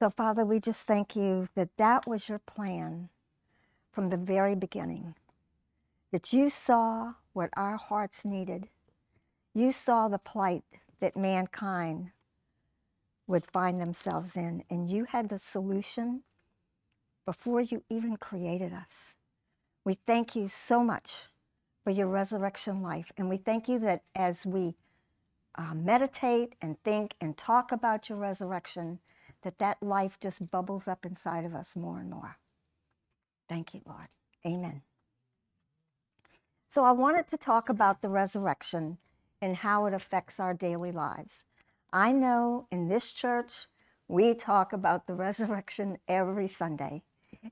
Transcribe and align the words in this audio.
So, 0.00 0.10
Father, 0.10 0.44
we 0.44 0.60
just 0.60 0.86
thank 0.86 1.16
you 1.16 1.46
that 1.54 1.76
that 1.78 2.06
was 2.06 2.28
your 2.28 2.40
plan 2.40 3.10
from 3.92 4.08
the 4.08 4.16
very 4.16 4.56
beginning, 4.56 5.14
that 6.12 6.32
you 6.32 6.50
saw 6.50 7.14
what 7.32 7.50
our 7.56 7.76
hearts 7.76 8.24
needed. 8.24 8.68
You 9.54 9.72
saw 9.72 10.08
the 10.08 10.18
plight 10.18 10.64
that 11.00 11.16
mankind 11.16 12.10
would 13.26 13.46
find 13.46 13.80
themselves 13.80 14.36
in, 14.36 14.64
and 14.68 14.90
you 14.90 15.04
had 15.04 15.28
the 15.28 15.38
solution 15.38 16.22
before 17.26 17.60
you 17.60 17.84
even 17.88 18.16
created 18.16 18.72
us. 18.72 19.14
We 19.84 19.94
thank 20.06 20.36
you 20.36 20.48
so 20.48 20.84
much 20.84 21.24
for 21.84 21.90
your 21.90 22.08
resurrection 22.08 22.82
life, 22.82 23.12
and 23.16 23.28
we 23.28 23.36
thank 23.38 23.68
you 23.68 23.78
that 23.80 24.02
as 24.14 24.44
we 24.44 24.74
uh, 25.56 25.74
meditate 25.74 26.54
and 26.60 26.82
think 26.82 27.14
and 27.20 27.36
talk 27.36 27.72
about 27.72 28.08
your 28.08 28.18
resurrection, 28.18 28.98
that 29.44 29.58
that 29.58 29.82
life 29.82 30.18
just 30.20 30.50
bubbles 30.50 30.88
up 30.88 31.06
inside 31.06 31.44
of 31.44 31.54
us 31.54 31.76
more 31.76 32.00
and 32.00 32.10
more. 32.10 32.36
Thank 33.48 33.74
you, 33.74 33.80
Lord. 33.86 34.08
Amen. 34.46 34.82
So 36.66 36.84
I 36.84 36.92
wanted 36.92 37.28
to 37.28 37.36
talk 37.36 37.68
about 37.68 38.02
the 38.02 38.08
resurrection 38.08 38.98
and 39.40 39.56
how 39.56 39.86
it 39.86 39.94
affects 39.94 40.40
our 40.40 40.54
daily 40.54 40.90
lives. 40.90 41.44
I 41.92 42.10
know 42.10 42.66
in 42.72 42.88
this 42.88 43.12
church, 43.12 43.66
we 44.08 44.34
talk 44.34 44.72
about 44.72 45.06
the 45.06 45.14
resurrection 45.14 45.98
every 46.08 46.48
Sunday. 46.48 47.02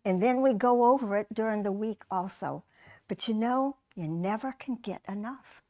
And 0.05 0.23
then 0.23 0.43
we 0.43 0.55
go 0.55 0.87
over 0.87 1.17
it 1.17 1.29
during 1.33 1.63
the 1.63 1.73
week 1.73 2.03
also. 2.11 2.65
But 3.09 3.29
you 3.29 3.35
know, 3.35 3.77
you 3.95 4.09
never 4.09 4.53
can 4.59 4.77
get 4.77 5.03
enough 5.09 5.63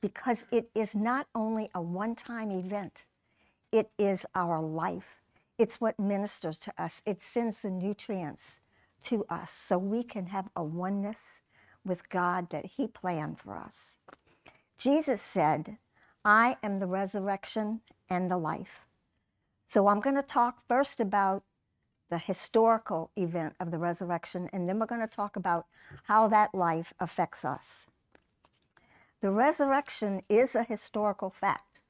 because 0.00 0.44
it 0.50 0.70
is 0.74 0.94
not 0.94 1.26
only 1.34 1.70
a 1.74 1.80
one 1.80 2.14
time 2.14 2.50
event, 2.50 3.04
it 3.72 3.90
is 3.98 4.26
our 4.34 4.60
life. 4.60 5.17
It's 5.58 5.80
what 5.80 5.98
ministers 5.98 6.60
to 6.60 6.72
us, 6.82 7.02
it 7.04 7.20
sends 7.20 7.60
the 7.60 7.70
nutrients 7.70 8.60
to 9.04 9.24
us 9.28 9.50
so 9.50 9.76
we 9.76 10.04
can 10.04 10.26
have 10.26 10.48
a 10.54 10.62
oneness 10.62 11.42
with 11.84 12.08
God 12.08 12.50
that 12.50 12.66
He 12.76 12.86
planned 12.86 13.40
for 13.40 13.56
us. 13.56 13.96
Jesus 14.78 15.20
said, 15.20 15.78
I 16.24 16.56
am 16.62 16.76
the 16.76 16.86
resurrection 16.86 17.80
and 18.08 18.30
the 18.30 18.36
life. 18.36 18.86
So 19.64 19.88
I'm 19.88 20.00
going 20.00 20.16
to 20.16 20.22
talk 20.22 20.62
first 20.68 21.00
about 21.00 21.42
the 22.08 22.18
historical 22.18 23.10
event 23.16 23.54
of 23.58 23.70
the 23.70 23.78
resurrection, 23.78 24.48
and 24.52 24.68
then 24.68 24.78
we're 24.78 24.86
going 24.86 25.00
to 25.00 25.06
talk 25.06 25.36
about 25.36 25.66
how 26.04 26.28
that 26.28 26.54
life 26.54 26.94
affects 27.00 27.44
us. 27.44 27.86
The 29.20 29.30
resurrection 29.30 30.22
is 30.28 30.54
a 30.54 30.62
historical 30.62 31.30
fact. 31.30 31.80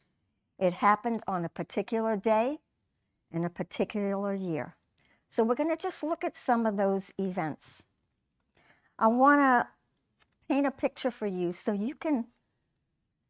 It 0.59 0.75
happened 0.75 1.23
on 1.29 1.45
a 1.45 1.51
particular 1.51 2.17
day 2.17 2.59
in 3.31 3.45
a 3.45 3.51
particular 3.51 4.35
year. 4.35 4.77
So 5.29 5.45
we're 5.45 5.55
going 5.55 5.71
to 5.71 5.81
just 5.81 6.03
look 6.03 6.25
at 6.25 6.37
some 6.37 6.67
of 6.67 6.77
those 6.77 7.13
events. 7.19 7.85
I 8.99 9.07
want 9.09 9.41
to 9.41 9.69
paint 10.49 10.67
a 10.67 10.71
picture 10.71 11.11
for 11.11 11.27
you 11.27 11.53
so 11.53 11.73
you 11.73 11.95
can 11.95 12.27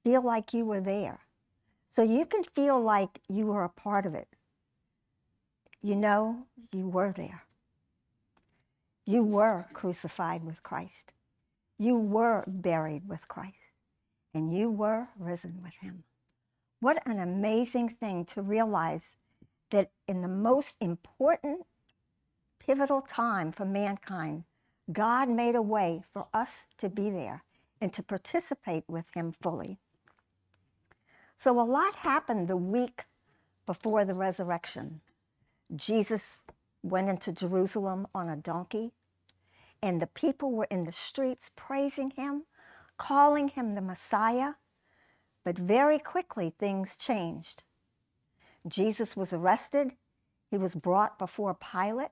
feel 0.04 0.22
like 0.22 0.54
you 0.54 0.64
were 0.64 0.80
there. 0.80 1.20
So 1.90 2.02
you 2.02 2.24
can 2.24 2.44
feel 2.44 2.80
like 2.80 3.20
you 3.28 3.46
were 3.46 3.64
a 3.64 3.68
part 3.68 4.06
of 4.06 4.14
it. 4.14 4.28
You 5.82 5.96
know, 5.96 6.46
you 6.72 6.88
were 6.88 7.12
there. 7.12 7.44
You 9.04 9.22
were 9.22 9.66
crucified 9.72 10.44
with 10.44 10.62
Christ. 10.62 11.12
You 11.78 11.96
were 11.96 12.44
buried 12.46 13.08
with 13.08 13.28
Christ. 13.28 13.74
And 14.34 14.56
you 14.56 14.70
were 14.70 15.08
risen 15.18 15.60
with 15.62 15.74
him. 15.80 16.04
What 16.80 17.02
an 17.06 17.18
amazing 17.18 17.88
thing 17.88 18.24
to 18.26 18.42
realize 18.42 19.16
that 19.70 19.90
in 20.06 20.22
the 20.22 20.28
most 20.28 20.76
important, 20.80 21.66
pivotal 22.58 23.00
time 23.00 23.52
for 23.52 23.64
mankind, 23.64 24.44
God 24.92 25.28
made 25.28 25.54
a 25.54 25.62
way 25.62 26.02
for 26.12 26.28
us 26.32 26.66
to 26.78 26.88
be 26.88 27.10
there 27.10 27.44
and 27.80 27.92
to 27.92 28.02
participate 28.02 28.84
with 28.88 29.06
Him 29.14 29.32
fully. 29.32 29.78
So, 31.36 31.60
a 31.60 31.62
lot 31.62 31.96
happened 31.96 32.48
the 32.48 32.56
week 32.56 33.04
before 33.66 34.04
the 34.04 34.14
resurrection. 34.14 35.00
Jesus 35.74 36.40
went 36.82 37.08
into 37.08 37.32
Jerusalem 37.32 38.06
on 38.14 38.28
a 38.28 38.36
donkey, 38.36 38.92
and 39.82 40.00
the 40.00 40.06
people 40.06 40.52
were 40.52 40.66
in 40.70 40.84
the 40.84 40.92
streets 40.92 41.50
praising 41.54 42.10
Him, 42.10 42.44
calling 42.96 43.48
Him 43.48 43.74
the 43.74 43.82
Messiah. 43.82 44.54
But 45.44 45.58
very 45.58 45.98
quickly, 45.98 46.52
things 46.58 46.96
changed. 46.96 47.62
Jesus 48.68 49.16
was 49.16 49.32
arrested. 49.32 49.92
He 50.50 50.58
was 50.58 50.74
brought 50.74 51.18
before 51.18 51.54
Pilate. 51.54 52.10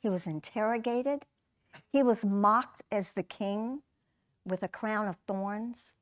He 0.00 0.08
was 0.08 0.26
interrogated. 0.26 1.24
He 1.90 2.02
was 2.02 2.24
mocked 2.24 2.82
as 2.90 3.12
the 3.12 3.22
king 3.22 3.82
with 4.44 4.62
a 4.62 4.68
crown 4.68 5.08
of 5.08 5.16
thorns. 5.26 5.92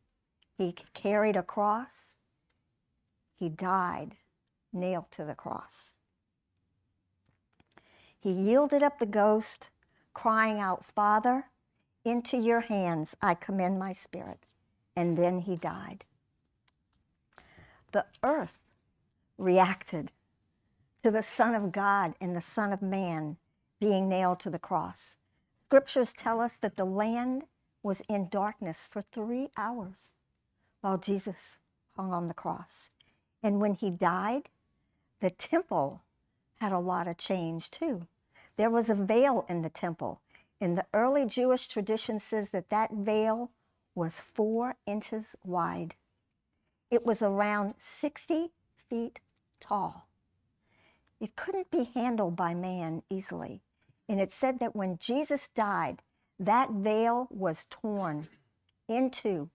He 0.58 0.74
carried 0.94 1.36
a 1.36 1.42
cross. 1.42 2.14
He 3.38 3.48
died 3.48 4.16
nailed 4.72 5.10
to 5.12 5.24
the 5.24 5.34
cross. 5.34 5.92
He 8.18 8.30
yielded 8.30 8.82
up 8.82 8.98
the 8.98 9.06
ghost, 9.06 9.70
crying 10.14 10.60
out, 10.60 10.84
Father, 10.84 11.46
into 12.04 12.36
your 12.36 12.60
hands 12.60 13.16
I 13.20 13.34
commend 13.34 13.78
my 13.78 13.92
spirit. 13.92 14.46
And 14.94 15.16
then 15.16 15.40
he 15.40 15.56
died. 15.56 16.04
The 17.92 18.06
earth 18.22 18.58
reacted 19.42 20.12
to 21.02 21.10
the 21.10 21.22
Son 21.22 21.54
of 21.54 21.72
God 21.72 22.14
and 22.20 22.34
the 22.34 22.40
Son 22.40 22.72
of 22.72 22.80
Man 22.80 23.36
being 23.80 24.08
nailed 24.08 24.38
to 24.40 24.50
the 24.50 24.58
cross. 24.58 25.16
Scriptures 25.66 26.12
tell 26.12 26.40
us 26.40 26.56
that 26.56 26.76
the 26.76 26.84
land 26.84 27.44
was 27.82 28.02
in 28.08 28.28
darkness 28.28 28.88
for 28.90 29.02
three 29.02 29.48
hours 29.56 30.12
while 30.80 30.98
Jesus 30.98 31.58
hung 31.96 32.12
on 32.12 32.28
the 32.28 32.34
cross. 32.34 32.90
And 33.42 33.60
when 33.60 33.74
he 33.74 33.90
died, 33.90 34.48
the 35.20 35.30
temple 35.30 36.02
had 36.60 36.72
a 36.72 36.78
lot 36.78 37.08
of 37.08 37.18
change 37.18 37.70
too. 37.70 38.06
There 38.56 38.70
was 38.70 38.88
a 38.88 38.94
veil 38.94 39.44
in 39.48 39.62
the 39.62 39.70
temple. 39.70 40.20
And 40.60 40.78
the 40.78 40.86
early 40.94 41.26
Jewish 41.26 41.66
tradition 41.66 42.20
says 42.20 42.50
that 42.50 42.70
that 42.70 42.92
veil 42.92 43.50
was 43.96 44.20
four 44.20 44.76
inches 44.86 45.34
wide. 45.44 45.96
It 46.90 47.04
was 47.04 47.22
around 47.22 47.74
60 47.78 48.52
feet 48.88 49.18
tall. 49.62 50.08
It 51.20 51.36
couldn't 51.36 51.70
be 51.70 51.88
handled 51.94 52.34
by 52.34 52.52
man 52.52 53.02
easily. 53.08 53.62
And 54.08 54.20
it 54.20 54.32
said 54.32 54.58
that 54.58 54.74
when 54.74 54.98
Jesus 54.98 55.48
died, 55.54 56.02
that 56.38 56.70
veil 56.72 57.28
was 57.30 57.66
torn 57.70 58.26
into 58.88 59.48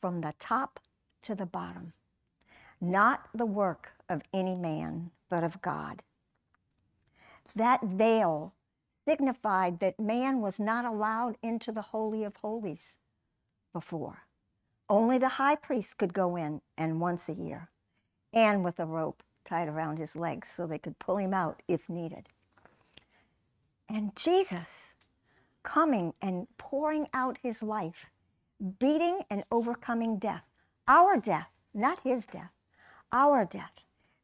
from 0.00 0.20
the 0.20 0.34
top 0.40 0.80
to 1.22 1.36
the 1.36 1.46
bottom. 1.46 1.92
Not 2.80 3.28
the 3.32 3.46
work 3.46 3.92
of 4.08 4.22
any 4.34 4.56
man, 4.56 5.12
but 5.30 5.44
of 5.44 5.62
God. 5.62 6.02
That 7.54 7.84
veil 7.84 8.52
signified 9.06 9.78
that 9.78 10.00
man 10.00 10.40
was 10.40 10.58
not 10.58 10.84
allowed 10.84 11.36
into 11.42 11.70
the 11.70 11.82
Holy 11.82 12.24
of 12.24 12.36
Holies 12.36 12.96
before. 13.72 14.26
Only 14.88 15.18
the 15.18 15.38
high 15.40 15.56
priest 15.56 15.98
could 15.98 16.12
go 16.12 16.34
in, 16.36 16.60
and 16.76 17.00
once 17.00 17.28
a 17.28 17.34
year, 17.34 17.70
and 18.32 18.64
with 18.64 18.80
a 18.80 18.86
rope 18.86 19.22
tied 19.44 19.68
around 19.68 19.98
his 19.98 20.16
legs 20.16 20.48
so 20.54 20.66
they 20.66 20.78
could 20.78 20.98
pull 20.98 21.18
him 21.18 21.34
out 21.34 21.62
if 21.68 21.88
needed. 21.88 22.28
And 23.88 24.14
Jesus 24.16 24.94
coming 25.62 26.14
and 26.20 26.46
pouring 26.58 27.08
out 27.12 27.38
his 27.42 27.62
life, 27.62 28.06
beating 28.78 29.20
and 29.30 29.44
overcoming 29.50 30.18
death, 30.18 30.44
our 30.88 31.16
death, 31.16 31.48
not 31.74 32.00
his 32.02 32.26
death, 32.26 32.50
our 33.12 33.44
death, 33.44 33.72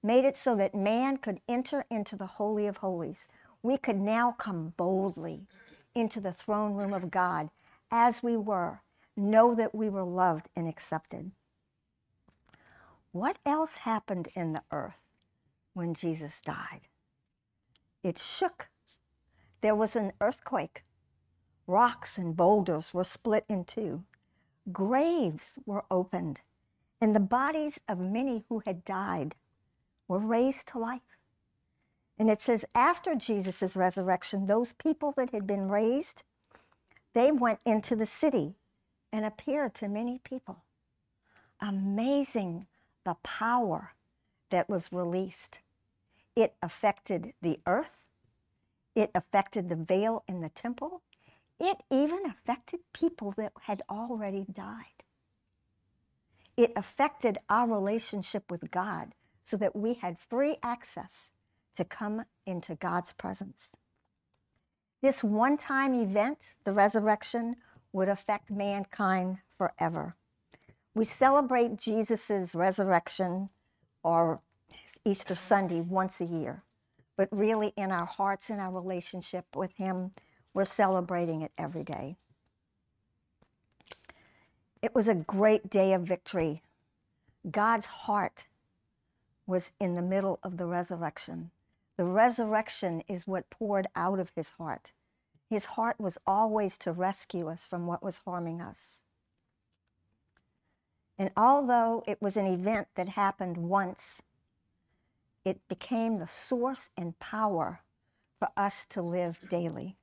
made 0.02 0.24
it 0.24 0.36
so 0.36 0.54
that 0.56 0.74
man 0.74 1.16
could 1.16 1.40
enter 1.48 1.84
into 1.90 2.16
the 2.16 2.26
Holy 2.26 2.66
of 2.66 2.78
Holies. 2.78 3.28
We 3.62 3.76
could 3.76 3.98
now 3.98 4.32
come 4.38 4.74
boldly 4.76 5.46
into 5.94 6.20
the 6.20 6.32
throne 6.32 6.74
room 6.74 6.92
of 6.92 7.10
God 7.10 7.50
as 7.90 8.22
we 8.22 8.36
were 8.36 8.82
know 9.16 9.54
that 9.54 9.74
we 9.74 9.88
were 9.88 10.04
loved 10.04 10.48
and 10.54 10.68
accepted. 10.68 11.32
What 13.10 13.38
else 13.44 13.78
happened 13.78 14.28
in 14.34 14.52
the 14.52 14.62
earth 14.70 15.07
when 15.78 15.94
Jesus 15.94 16.42
died? 16.42 16.82
It 18.02 18.18
shook. 18.18 18.68
There 19.60 19.76
was 19.76 19.94
an 19.94 20.12
earthquake. 20.20 20.84
Rocks 21.68 22.18
and 22.18 22.36
boulders 22.36 22.92
were 22.92 23.04
split 23.04 23.44
in 23.48 23.64
two. 23.64 24.02
Graves 24.72 25.58
were 25.64 25.84
opened, 25.90 26.40
and 27.00 27.14
the 27.14 27.20
bodies 27.20 27.78
of 27.88 27.98
many 27.98 28.44
who 28.48 28.58
had 28.66 28.84
died 28.84 29.36
were 30.08 30.18
raised 30.18 30.68
to 30.68 30.78
life. 30.78 31.16
And 32.18 32.28
it 32.28 32.42
says, 32.42 32.64
after 32.74 33.14
Jesus' 33.14 33.76
resurrection, 33.76 34.46
those 34.46 34.72
people 34.72 35.12
that 35.16 35.30
had 35.30 35.46
been 35.46 35.68
raised, 35.68 36.24
they 37.14 37.30
went 37.30 37.60
into 37.64 37.94
the 37.94 38.06
city 38.06 38.56
and 39.12 39.24
appeared 39.24 39.74
to 39.76 39.88
many 39.88 40.18
people. 40.24 40.64
Amazing 41.60 42.66
the 43.04 43.14
power 43.22 43.92
that 44.50 44.68
was 44.68 44.90
released. 44.90 45.60
It 46.38 46.54
affected 46.62 47.32
the 47.42 47.58
earth, 47.66 48.06
it 48.94 49.10
affected 49.12 49.68
the 49.68 49.74
veil 49.74 50.22
in 50.28 50.40
the 50.40 50.48
temple, 50.48 51.02
it 51.58 51.78
even 51.90 52.20
affected 52.24 52.78
people 52.92 53.32
that 53.36 53.52
had 53.62 53.82
already 53.90 54.46
died. 54.48 55.02
It 56.56 56.72
affected 56.76 57.38
our 57.48 57.68
relationship 57.68 58.52
with 58.52 58.70
God 58.70 59.14
so 59.42 59.56
that 59.56 59.74
we 59.74 59.94
had 59.94 60.16
free 60.16 60.58
access 60.62 61.32
to 61.76 61.84
come 61.84 62.24
into 62.46 62.76
God's 62.76 63.12
presence. 63.12 63.70
This 65.02 65.24
one 65.24 65.56
time 65.56 65.92
event, 65.92 66.54
the 66.62 66.72
resurrection, 66.72 67.56
would 67.92 68.08
affect 68.08 68.48
mankind 68.48 69.38
forever. 69.56 70.14
We 70.94 71.04
celebrate 71.04 71.78
Jesus' 71.78 72.54
resurrection 72.54 73.48
or 74.04 74.40
Easter 75.04 75.34
Sunday 75.34 75.80
once 75.80 76.20
a 76.20 76.24
year, 76.24 76.62
but 77.16 77.28
really 77.30 77.72
in 77.76 77.90
our 77.90 78.06
hearts 78.06 78.50
and 78.50 78.60
our 78.60 78.72
relationship 78.72 79.44
with 79.54 79.74
Him, 79.76 80.12
we're 80.54 80.64
celebrating 80.64 81.42
it 81.42 81.52
every 81.58 81.84
day. 81.84 82.16
It 84.80 84.94
was 84.94 85.08
a 85.08 85.14
great 85.14 85.68
day 85.68 85.92
of 85.92 86.02
victory. 86.02 86.62
God's 87.50 87.86
heart 87.86 88.44
was 89.46 89.72
in 89.80 89.94
the 89.94 90.02
middle 90.02 90.38
of 90.42 90.56
the 90.56 90.66
resurrection. 90.66 91.50
The 91.96 92.04
resurrection 92.04 93.02
is 93.08 93.26
what 93.26 93.50
poured 93.50 93.88
out 93.96 94.20
of 94.20 94.30
his 94.36 94.50
heart. 94.50 94.92
His 95.50 95.64
heart 95.64 95.98
was 95.98 96.18
always 96.26 96.78
to 96.78 96.92
rescue 96.92 97.48
us 97.48 97.66
from 97.66 97.86
what 97.86 98.04
was 98.04 98.20
harming 98.24 98.60
us. 98.60 99.00
And 101.18 101.32
although 101.36 102.04
it 102.06 102.22
was 102.22 102.36
an 102.36 102.46
event 102.46 102.88
that 102.94 103.08
happened 103.10 103.56
once, 103.56 104.22
it 105.48 105.66
became 105.66 106.18
the 106.18 106.26
source 106.26 106.90
and 106.94 107.18
power 107.18 107.80
for 108.38 108.48
us 108.54 108.84
to 108.90 109.00
live 109.00 109.38
daily. 109.50 109.96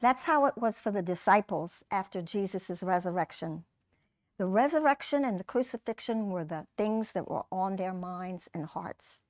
That's 0.00 0.24
how 0.24 0.46
it 0.46 0.56
was 0.56 0.80
for 0.80 0.90
the 0.90 1.02
disciples 1.02 1.84
after 1.90 2.22
Jesus' 2.22 2.82
resurrection. 2.82 3.64
The 4.38 4.46
resurrection 4.46 5.26
and 5.26 5.38
the 5.38 5.44
crucifixion 5.44 6.30
were 6.30 6.44
the 6.44 6.66
things 6.78 7.12
that 7.12 7.28
were 7.30 7.44
on 7.52 7.76
their 7.76 7.92
minds 7.92 8.48
and 8.54 8.64
hearts. 8.64 9.20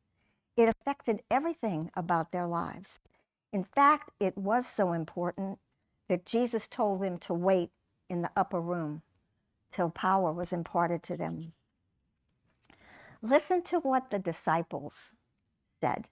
It 0.56 0.68
affected 0.68 1.22
everything 1.28 1.90
about 1.94 2.30
their 2.30 2.46
lives. 2.46 3.00
In 3.52 3.64
fact, 3.64 4.10
it 4.20 4.38
was 4.38 4.64
so 4.68 4.92
important 4.92 5.58
that 6.08 6.24
Jesus 6.24 6.68
told 6.68 7.02
them 7.02 7.18
to 7.18 7.34
wait 7.34 7.70
in 8.08 8.22
the 8.22 8.30
upper 8.36 8.60
room 8.60 9.02
till 9.72 9.90
power 9.90 10.32
was 10.32 10.52
imparted 10.52 11.02
to 11.02 11.16
them. 11.16 11.52
Listen 13.22 13.62
to 13.62 13.80
what 13.80 14.10
the 14.10 14.20
disciples 14.20 15.10
said. 15.80 16.06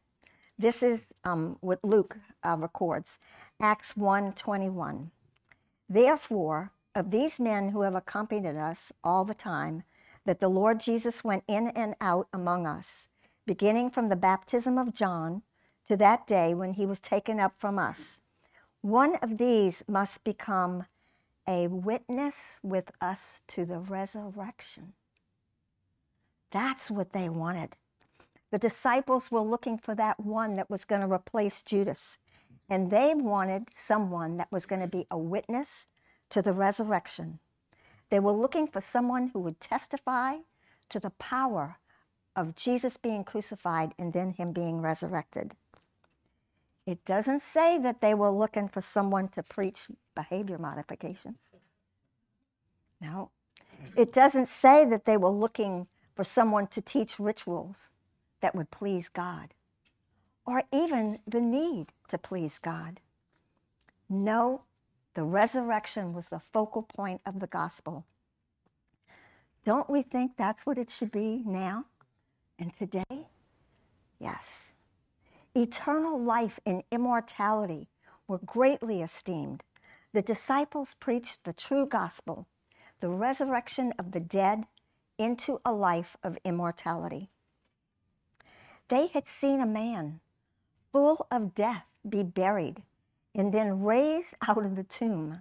This 0.59 0.83
is 0.83 1.07
um, 1.25 1.57
what 1.61 1.85
Luke 1.85 2.19
uh, 2.45 2.57
records, 2.59 3.19
Acts 3.61 3.97
1 3.97 4.33
21. 4.35 5.11
Therefore, 5.89 6.73
of 6.95 7.11
these 7.11 7.41
men 7.41 7.71
who 7.71 7.83
have 7.83 7.95
accompanied 7.95 8.57
us 8.57 8.93
all 9.03 9.25
the 9.25 9.35
time, 9.35 9.83
that 10.25 10.41
the 10.41 10.49
Lord 10.49 10.81
Jesus 10.81 11.25
went 11.25 11.45
in 11.49 11.69
and 11.69 11.95
out 12.01 12.29
among 12.33 12.67
us, 12.67 13.09
beginning 13.47 13.91
from 13.91 14.09
the 14.09 14.17
baptism 14.17 14.79
of 14.79 14.95
John 14.95 15.43
to 15.87 15.97
that 15.97 16.27
day 16.27 16.55
when 16.55 16.75
he 16.75 16.87
was 16.87 17.01
taken 17.01 17.41
up 17.41 17.57
from 17.57 17.79
us. 17.79 18.21
One 18.81 19.17
of 19.17 19.39
these 19.39 19.83
must 19.89 20.25
become 20.25 20.87
a 21.47 21.67
witness 21.67 22.59
with 22.63 22.91
us 23.01 23.43
to 23.49 23.67
the 23.67 23.79
resurrection. 23.79 24.95
That's 26.51 26.91
what 26.91 27.13
they 27.13 27.29
wanted. 27.29 27.77
The 28.55 28.59
disciples 28.61 29.33
were 29.33 29.41
looking 29.41 29.79
for 29.79 29.97
that 29.97 30.21
one 30.21 30.55
that 30.55 30.71
was 30.71 30.85
going 30.85 31.01
to 31.01 31.13
replace 31.13 31.61
Judas. 31.61 32.19
And 32.71 32.89
they 32.89 33.13
wanted 33.13 33.67
someone 33.73 34.37
that 34.37 34.53
was 34.53 34.65
going 34.65 34.81
to 34.81 34.87
be 34.87 35.09
a 35.11 35.19
witness 35.19 35.89
to 36.31 36.41
the 36.41 36.53
resurrection. 36.53 37.41
They 38.11 38.21
were 38.21 38.31
looking 38.31 38.69
for 38.69 38.81
someone 38.81 39.31
who 39.33 39.41
would 39.41 39.59
testify 39.59 40.37
to 40.89 41.01
the 41.01 41.11
power 41.11 41.79
of 42.37 42.55
Jesus 42.55 42.97
being 42.97 43.25
crucified 43.25 43.93
and 43.99 44.13
then 44.13 44.35
him 44.35 44.53
being 44.53 44.81
resurrected. 44.81 45.57
It 46.87 47.05
doesn't 47.05 47.43
say 47.43 47.77
that 47.79 48.01
they 48.01 48.15
were 48.15 48.31
looking 48.31 48.69
for 48.69 48.81
someone 48.81 49.27
to 49.31 49.43
preach 49.43 49.89
behavior 50.15 50.59
modification. 50.59 51.39
No. 53.01 53.31
It 53.97 54.13
doesn't 54.13 54.49
say 54.49 54.85
that 54.85 55.07
they 55.07 55.17
were 55.17 55.29
looking 55.29 55.89
for 56.15 56.23
someone 56.23 56.69
to 56.69 56.81
teach 56.81 57.19
rituals 57.19 57.89
that 58.45 58.55
would 58.55 58.71
please 58.71 59.09
God, 59.09 59.55
or 60.45 60.65
even 60.71 61.19
the 61.27 61.41
need 61.41 61.87
to 62.09 62.19
please 62.19 62.59
God. 62.59 63.01
No, 64.07 64.65
the 65.15 65.25
resurrection 65.25 66.13
was 66.13 66.27
the 66.27 66.41
focal 66.41 66.83
point 66.83 67.23
of 67.25 67.41
the 67.41 67.47
gospel. 67.47 68.05
Don't 69.65 69.89
we 69.89 70.03
think 70.03 70.33
that's 70.37 70.67
what 70.67 70.77
it 70.77 70.91
should 70.91 71.11
be 71.11 71.43
now 71.47 71.87
and 72.59 72.71
today? 72.77 73.29
Yes. 74.21 74.73
Eternal 75.55 76.23
life 76.23 76.61
and 76.67 76.83
immortality 76.91 77.89
were 78.29 78.41
greatly 78.45 79.01
esteemed. 79.01 79.65
The 80.13 80.21
disciples 80.21 80.97
preached 81.01 81.45
the 81.45 81.55
true 81.55 81.87
gospel, 81.87 82.47
the 83.01 83.09
resurrection 83.09 83.95
of 83.99 84.13
the 84.13 84.21
dead 84.21 84.65
into 85.17 85.63
a 85.65 85.73
life 85.73 86.19
of 86.23 86.37
immortality. 86.45 87.31
They 88.89 89.07
had 89.07 89.27
seen 89.27 89.61
a 89.61 89.67
man 89.67 90.21
full 90.93 91.27
of 91.31 91.55
death 91.55 91.87
be 92.07 92.23
buried 92.23 92.83
and 93.35 93.53
then 93.53 93.83
raised 93.83 94.35
out 94.47 94.65
of 94.65 94.77
the 94.77 94.85
tomb 94.85 95.41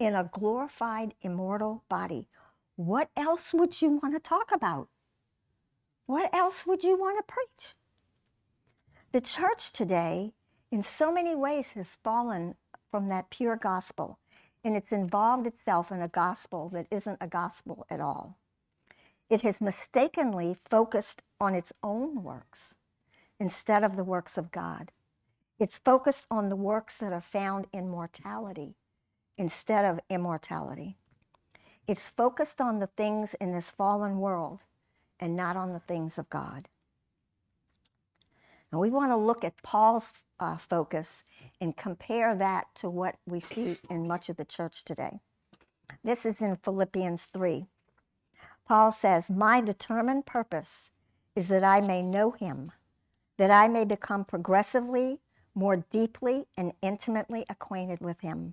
in 0.00 0.16
a 0.16 0.28
glorified, 0.32 1.14
immortal 1.22 1.84
body. 1.88 2.26
What 2.74 3.08
else 3.16 3.52
would 3.52 3.80
you 3.80 4.00
want 4.02 4.14
to 4.14 4.20
talk 4.20 4.48
about? 4.52 4.88
What 6.06 6.34
else 6.34 6.66
would 6.66 6.82
you 6.82 6.98
want 6.98 7.18
to 7.18 7.32
preach? 7.32 7.74
The 9.12 9.20
church 9.20 9.72
today, 9.72 10.32
in 10.72 10.82
so 10.82 11.12
many 11.12 11.36
ways, 11.36 11.70
has 11.70 11.98
fallen 12.02 12.56
from 12.90 13.08
that 13.08 13.30
pure 13.30 13.56
gospel, 13.56 14.18
and 14.64 14.76
it's 14.76 14.90
involved 14.90 15.46
itself 15.46 15.92
in 15.92 16.02
a 16.02 16.08
gospel 16.08 16.68
that 16.70 16.86
isn't 16.90 17.18
a 17.20 17.28
gospel 17.28 17.86
at 17.88 18.00
all. 18.00 18.36
It 19.28 19.42
has 19.42 19.60
mistakenly 19.60 20.56
focused 20.68 21.22
on 21.40 21.54
its 21.54 21.72
own 21.84 22.24
works 22.24 22.74
instead 23.40 23.82
of 23.82 23.96
the 23.96 24.04
works 24.04 24.38
of 24.38 24.52
God. 24.52 24.92
It's 25.58 25.78
focused 25.78 26.26
on 26.30 26.48
the 26.48 26.56
works 26.56 26.96
that 26.98 27.12
are 27.12 27.20
found 27.20 27.66
in 27.72 27.88
mortality 27.88 28.76
instead 29.36 29.84
of 29.84 29.98
immortality. 30.10 30.96
It's 31.88 32.08
focused 32.08 32.60
on 32.60 32.78
the 32.78 32.86
things 32.86 33.34
in 33.34 33.52
this 33.52 33.72
fallen 33.72 34.20
world 34.20 34.60
and 35.18 35.34
not 35.34 35.56
on 35.56 35.72
the 35.72 35.80
things 35.80 36.18
of 36.18 36.30
God. 36.30 36.68
Now, 38.72 38.78
we 38.78 38.90
want 38.90 39.10
to 39.10 39.16
look 39.16 39.42
at 39.42 39.62
Paul's 39.62 40.12
uh, 40.38 40.56
focus 40.56 41.24
and 41.60 41.76
compare 41.76 42.36
that 42.36 42.66
to 42.76 42.88
what 42.88 43.16
we 43.26 43.40
see 43.40 43.78
in 43.90 44.06
much 44.06 44.28
of 44.28 44.36
the 44.36 44.44
church 44.44 44.84
today. 44.84 45.20
This 46.04 46.24
is 46.24 46.40
in 46.40 46.56
Philippians 46.56 47.24
3. 47.24 47.66
Paul 48.68 48.92
says, 48.92 49.30
My 49.30 49.60
determined 49.60 50.26
purpose 50.26 50.90
is 51.34 51.48
that 51.48 51.64
I 51.64 51.80
may 51.80 52.02
know 52.02 52.30
him 52.30 52.72
that 53.40 53.50
I 53.50 53.68
may 53.68 53.86
become 53.86 54.26
progressively 54.26 55.18
more 55.54 55.76
deeply 55.90 56.44
and 56.58 56.74
intimately 56.82 57.46
acquainted 57.48 57.98
with 57.98 58.20
him, 58.20 58.52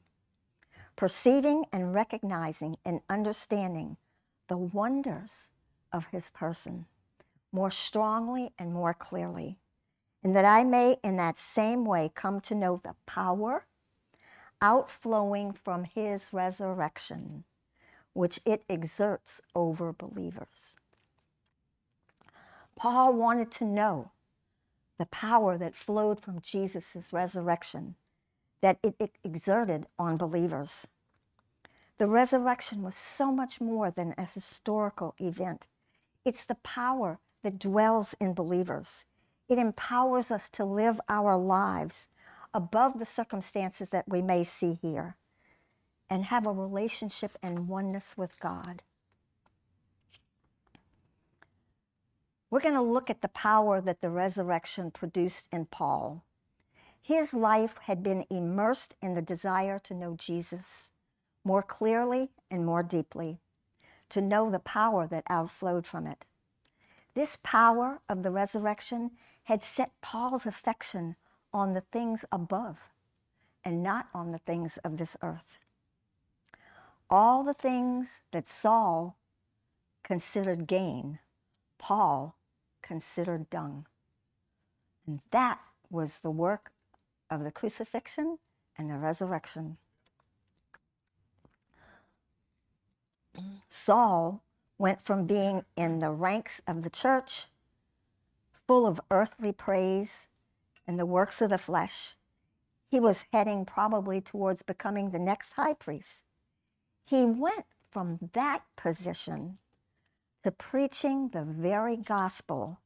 perceiving 0.95 1.65
and 1.73 1.93
recognizing 1.93 2.77
and 2.85 3.01
understanding 3.09 3.97
the 4.47 4.55
wonders 4.55 5.49
of 5.91 6.05
his 6.13 6.29
person 6.29 6.85
more 7.51 7.69
strongly 7.69 8.53
and 8.57 8.71
more 8.71 8.93
clearly, 8.93 9.59
and 10.23 10.33
that 10.37 10.45
I 10.45 10.63
may 10.63 10.95
in 11.03 11.17
that 11.17 11.37
same 11.37 11.83
way 11.83 12.09
come 12.15 12.39
to 12.39 12.55
know 12.55 12.77
the 12.77 12.95
power 13.05 13.65
outflowing 14.61 15.51
from 15.51 15.83
his 15.83 16.31
resurrection, 16.31 17.43
which 18.13 18.39
it 18.45 18.63
exerts 18.69 19.41
over 19.53 19.91
believers. 19.91 20.77
Paul 22.77 23.11
wanted 23.11 23.51
to 23.51 23.65
know 23.65 24.11
the 24.97 25.05
power 25.07 25.57
that 25.57 25.75
flowed 25.75 26.19
from 26.19 26.41
Jesus' 26.41 27.11
resurrection 27.11 27.95
that 28.61 28.79
it, 28.83 28.95
it 28.99 29.11
exerted 29.23 29.85
on 29.99 30.17
believers. 30.17 30.87
The 31.97 32.07
resurrection 32.07 32.83
was 32.83 32.95
so 32.95 33.31
much 33.31 33.59
more 33.61 33.91
than 33.91 34.13
a 34.17 34.25
historical 34.25 35.15
event. 35.19 35.67
It's 36.25 36.43
the 36.45 36.55
power 36.55 37.19
that 37.43 37.59
dwells 37.59 38.15
in 38.19 38.33
believers. 38.33 39.05
It 39.49 39.57
empowers 39.59 40.31
us 40.31 40.49
to 40.49 40.65
live 40.65 40.99
our 41.07 41.37
lives 41.37 42.07
above 42.53 42.99
the 42.99 43.05
circumstances 43.05 43.89
that 43.89 44.07
we 44.07 44.21
may 44.21 44.43
see 44.43 44.77
here 44.81 45.15
and 46.09 46.25
have 46.25 46.45
a 46.45 46.51
relationship 46.51 47.37
and 47.43 47.67
oneness 47.67 48.15
with 48.17 48.39
God. 48.39 48.81
We're 52.49 52.61
going 52.61 52.73
to 52.73 52.81
look 52.81 53.09
at 53.09 53.21
the 53.21 53.27
power 53.27 53.81
that 53.81 54.01
the 54.01 54.09
resurrection 54.09 54.91
produced 54.91 55.47
in 55.51 55.65
Paul. 55.65 56.23
His 57.01 57.33
life 57.33 57.75
had 57.83 58.03
been 58.03 58.25
immersed 58.29 58.95
in 59.01 59.13
the 59.15 59.21
desire 59.21 59.79
to 59.79 59.93
know 59.93 60.15
Jesus 60.17 60.89
more 61.43 61.63
clearly 61.63 62.29
and 62.51 62.65
more 62.65 62.83
deeply, 62.83 63.39
to 64.09 64.21
know 64.21 64.49
the 64.49 64.59
power 64.59 65.07
that 65.07 65.23
outflowed 65.29 65.85
from 65.85 66.07
it. 66.07 66.25
This 67.13 67.37
power 67.41 68.01
of 68.07 68.23
the 68.23 68.31
resurrection 68.31 69.11
had 69.45 69.63
set 69.63 69.91
Paul's 70.01 70.45
affection 70.45 71.15
on 71.53 71.73
the 71.73 71.81
things 71.81 72.25
above 72.31 72.77
and 73.63 73.81
not 73.81 74.07
on 74.13 74.31
the 74.31 74.39
things 74.39 74.77
of 74.83 74.97
this 74.97 75.17
earth. 75.21 75.57
All 77.09 77.43
the 77.43 77.53
things 77.53 78.19
that 78.31 78.47
Saul 78.47 79.17
considered 80.03 80.67
gain, 80.67 81.19
Paul 81.77 82.35
considered 82.81 83.49
dung. 83.49 83.85
And 85.05 85.21
that 85.31 85.59
was 85.89 86.19
the 86.19 86.31
work 86.31 86.71
of 87.29 87.43
the 87.43 87.51
crucifixion 87.51 88.39
and 88.77 88.89
the 88.89 88.97
resurrection. 88.97 89.77
Saul 93.69 94.43
went 94.77 95.01
from 95.01 95.25
being 95.25 95.65
in 95.75 95.99
the 95.99 96.11
ranks 96.11 96.61
of 96.67 96.83
the 96.83 96.89
church, 96.89 97.47
full 98.67 98.85
of 98.85 99.01
earthly 99.09 99.51
praise 99.51 100.27
and 100.85 100.99
the 100.99 101.05
works 101.05 101.41
of 101.41 101.49
the 101.49 101.57
flesh. 101.57 102.15
He 102.89 102.99
was 102.99 103.25
heading 103.33 103.65
probably 103.65 104.21
towards 104.21 104.61
becoming 104.61 105.09
the 105.09 105.19
next 105.19 105.53
high 105.53 105.73
priest. 105.73 106.23
He 107.05 107.25
went 107.25 107.65
from 107.89 108.29
that 108.33 108.63
position 108.75 109.57
to 110.47 110.51
preaching 110.53 111.27
the 111.33 111.43
very 111.43 111.97
gospel 111.97 112.79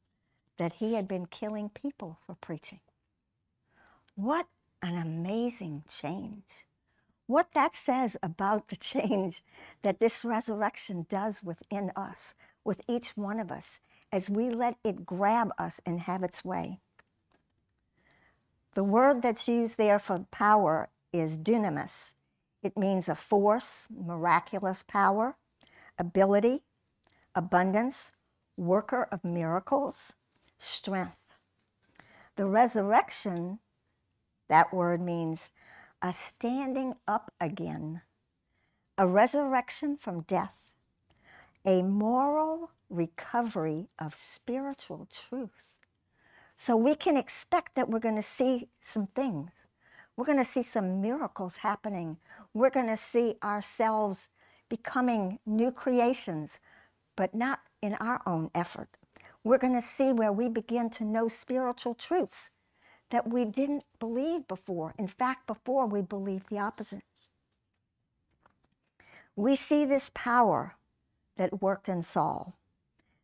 that 0.58 0.72
he 0.80 0.94
had 0.94 1.06
been 1.06 1.26
killing 1.26 1.68
people 1.68 2.18
for 2.26 2.34
preaching. 2.34 2.80
What 4.16 4.48
an 4.82 4.96
amazing 4.96 5.84
change. 5.88 6.66
What 7.28 7.52
that 7.54 7.76
says 7.76 8.16
about 8.20 8.66
the 8.66 8.74
change 8.74 9.44
that 9.82 10.00
this 10.00 10.24
resurrection 10.24 11.06
does 11.08 11.44
within 11.44 11.92
us, 11.94 12.34
with 12.64 12.80
each 12.88 13.10
one 13.10 13.38
of 13.38 13.52
us, 13.52 13.78
as 14.10 14.28
we 14.28 14.50
let 14.50 14.74
it 14.82 15.06
grab 15.06 15.52
us 15.56 15.80
and 15.86 16.00
have 16.00 16.24
its 16.24 16.44
way. 16.44 16.80
The 18.74 18.82
word 18.82 19.22
that's 19.22 19.46
used 19.46 19.78
there 19.78 20.00
for 20.00 20.26
power 20.32 20.88
is 21.12 21.38
dunamis. 21.38 22.14
It 22.60 22.76
means 22.76 23.08
a 23.08 23.14
force, 23.14 23.86
miraculous 23.88 24.82
power, 24.82 25.36
ability, 25.96 26.62
abundance, 27.34 28.12
worker 28.56 29.08
of 29.10 29.24
miracles, 29.24 30.12
strength. 30.58 31.34
The 32.36 32.46
resurrection, 32.46 33.58
that 34.48 34.72
word 34.72 35.00
means 35.00 35.50
a 36.00 36.12
standing 36.12 36.94
up 37.06 37.32
again, 37.40 38.02
a 38.98 39.06
resurrection 39.06 39.96
from 39.96 40.22
death, 40.22 40.56
a 41.64 41.82
moral 41.82 42.70
recovery 42.90 43.88
of 43.98 44.14
spiritual 44.14 45.08
truth. 45.10 45.78
So 46.56 46.76
we 46.76 46.94
can 46.94 47.16
expect 47.16 47.74
that 47.74 47.88
we're 47.88 47.98
going 47.98 48.16
to 48.16 48.22
see 48.22 48.68
some 48.80 49.06
things. 49.06 49.50
We're 50.16 50.26
going 50.26 50.38
to 50.38 50.44
see 50.44 50.62
some 50.62 51.00
miracles 51.00 51.58
happening. 51.58 52.18
We're 52.52 52.70
going 52.70 52.88
to 52.88 52.96
see 52.96 53.36
ourselves 53.42 54.28
becoming 54.68 55.38
new 55.46 55.70
creations, 55.70 56.60
but 57.16 57.34
not 57.34 57.60
in 57.82 57.94
our 57.94 58.22
own 58.26 58.50
effort. 58.54 58.88
We're 59.44 59.58
going 59.58 59.74
to 59.74 59.86
see 59.86 60.12
where 60.12 60.32
we 60.32 60.48
begin 60.48 60.90
to 60.90 61.04
know 61.04 61.28
spiritual 61.28 61.94
truths 61.94 62.50
that 63.10 63.28
we 63.28 63.44
didn't 63.44 63.84
believe 63.98 64.48
before. 64.48 64.94
In 64.98 65.08
fact, 65.08 65.46
before 65.46 65.86
we 65.86 66.02
believed 66.02 66.48
the 66.48 66.58
opposite. 66.58 67.02
We 69.36 69.56
see 69.56 69.84
this 69.84 70.10
power 70.14 70.76
that 71.36 71.62
worked 71.62 71.88
in 71.88 72.02
Saul, 72.02 72.54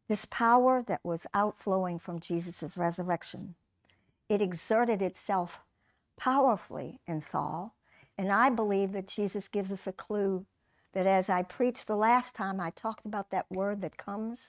this 0.08 0.24
power 0.26 0.82
that 0.86 1.00
was 1.04 1.26
outflowing 1.34 1.98
from 1.98 2.20
Jesus' 2.20 2.76
resurrection. 2.78 3.54
It 4.28 4.42
exerted 4.42 5.02
itself 5.02 5.60
powerfully 6.16 7.00
in 7.06 7.20
Saul, 7.20 7.74
and 8.16 8.32
I 8.32 8.50
believe 8.50 8.92
that 8.92 9.06
Jesus 9.06 9.48
gives 9.48 9.70
us 9.70 9.86
a 9.86 9.92
clue 9.92 10.46
that 10.98 11.06
as 11.06 11.30
I 11.30 11.44
preached 11.44 11.86
the 11.86 11.94
last 11.94 12.34
time, 12.34 12.58
I 12.58 12.70
talked 12.70 13.06
about 13.06 13.30
that 13.30 13.46
word 13.52 13.82
that 13.82 13.96
comes, 13.96 14.48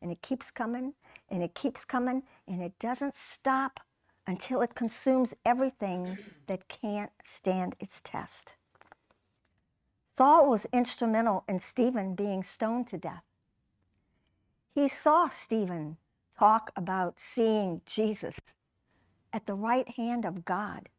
and 0.00 0.12
it 0.12 0.22
keeps 0.22 0.48
coming, 0.48 0.94
and 1.28 1.42
it 1.42 1.56
keeps 1.56 1.84
coming, 1.84 2.22
and 2.46 2.62
it 2.62 2.78
doesn't 2.78 3.16
stop 3.16 3.80
until 4.24 4.62
it 4.62 4.76
consumes 4.76 5.34
everything 5.44 6.16
that 6.46 6.68
can't 6.68 7.10
stand 7.24 7.74
its 7.80 8.00
test. 8.00 8.54
Saul 10.06 10.48
was 10.48 10.68
instrumental 10.72 11.42
in 11.48 11.58
Stephen 11.58 12.14
being 12.14 12.44
stoned 12.44 12.86
to 12.90 12.96
death. 12.96 13.24
He 14.72 14.86
saw 14.86 15.28
Stephen 15.28 15.96
talk 16.38 16.70
about 16.76 17.18
seeing 17.18 17.80
Jesus 17.84 18.38
at 19.32 19.46
the 19.46 19.54
right 19.54 19.88
hand 19.88 20.24
of 20.24 20.44
God. 20.44 20.90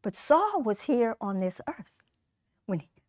But 0.00 0.14
Saul 0.14 0.62
was 0.62 0.82
here 0.82 1.16
on 1.20 1.38
this 1.38 1.60
earth. 1.66 2.01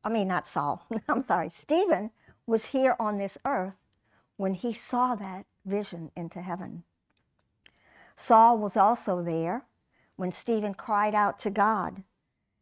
I 0.03 0.09
mean 0.09 0.27
not 0.27 0.47
Saul, 0.47 0.85
I'm 1.09 1.21
sorry, 1.21 1.49
Stephen 1.49 2.11
was 2.45 2.67
here 2.67 2.95
on 2.99 3.17
this 3.17 3.37
earth 3.45 3.73
when 4.37 4.53
he 4.53 4.73
saw 4.73 5.15
that 5.15 5.45
vision 5.65 6.11
into 6.15 6.41
heaven. 6.41 6.83
Saul 8.15 8.57
was 8.57 8.77
also 8.77 9.23
there 9.23 9.65
when 10.15 10.31
Stephen 10.31 10.73
cried 10.73 11.15
out 11.15 11.39
to 11.39 11.49
God 11.49 12.03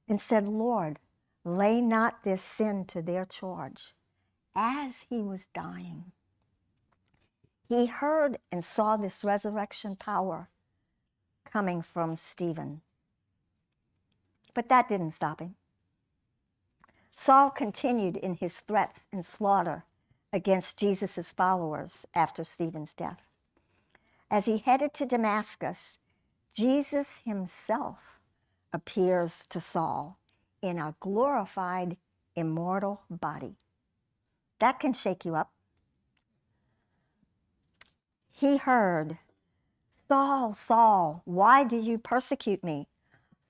and 0.07 0.21
said, 0.21 0.47
Lord, 0.47 0.99
lay 1.43 1.81
not 1.81 2.23
this 2.23 2.41
sin 2.41 2.85
to 2.85 3.01
their 3.01 3.25
charge. 3.25 3.93
As 4.55 5.05
he 5.09 5.21
was 5.21 5.47
dying, 5.53 6.11
he 7.67 7.85
heard 7.85 8.37
and 8.51 8.63
saw 8.63 8.97
this 8.97 9.23
resurrection 9.23 9.95
power 9.95 10.49
coming 11.45 11.81
from 11.81 12.15
Stephen. 12.15 12.81
But 14.53 14.67
that 14.69 14.89
didn't 14.89 15.11
stop 15.11 15.39
him. 15.39 15.55
Saul 17.21 17.51
continued 17.51 18.17
in 18.17 18.33
his 18.33 18.61
threats 18.61 19.01
and 19.13 19.23
slaughter 19.23 19.85
against 20.33 20.79
Jesus' 20.79 21.31
followers 21.31 22.03
after 22.15 22.43
Stephen's 22.43 22.95
death. 22.95 23.21
As 24.31 24.45
he 24.45 24.57
headed 24.57 24.95
to 24.95 25.05
Damascus, 25.05 25.99
Jesus 26.51 27.19
himself 27.23 28.19
appears 28.73 29.45
to 29.51 29.59
Saul 29.59 30.17
in 30.63 30.79
a 30.79 30.95
glorified, 30.99 31.97
immortal 32.35 33.03
body. 33.07 33.53
That 34.57 34.79
can 34.79 34.91
shake 34.91 35.23
you 35.23 35.35
up. 35.35 35.51
He 38.31 38.57
heard, 38.57 39.19
Saul, 40.07 40.55
Saul, 40.55 41.21
why 41.25 41.65
do 41.65 41.77
you 41.77 41.99
persecute 41.99 42.63
me? 42.63 42.87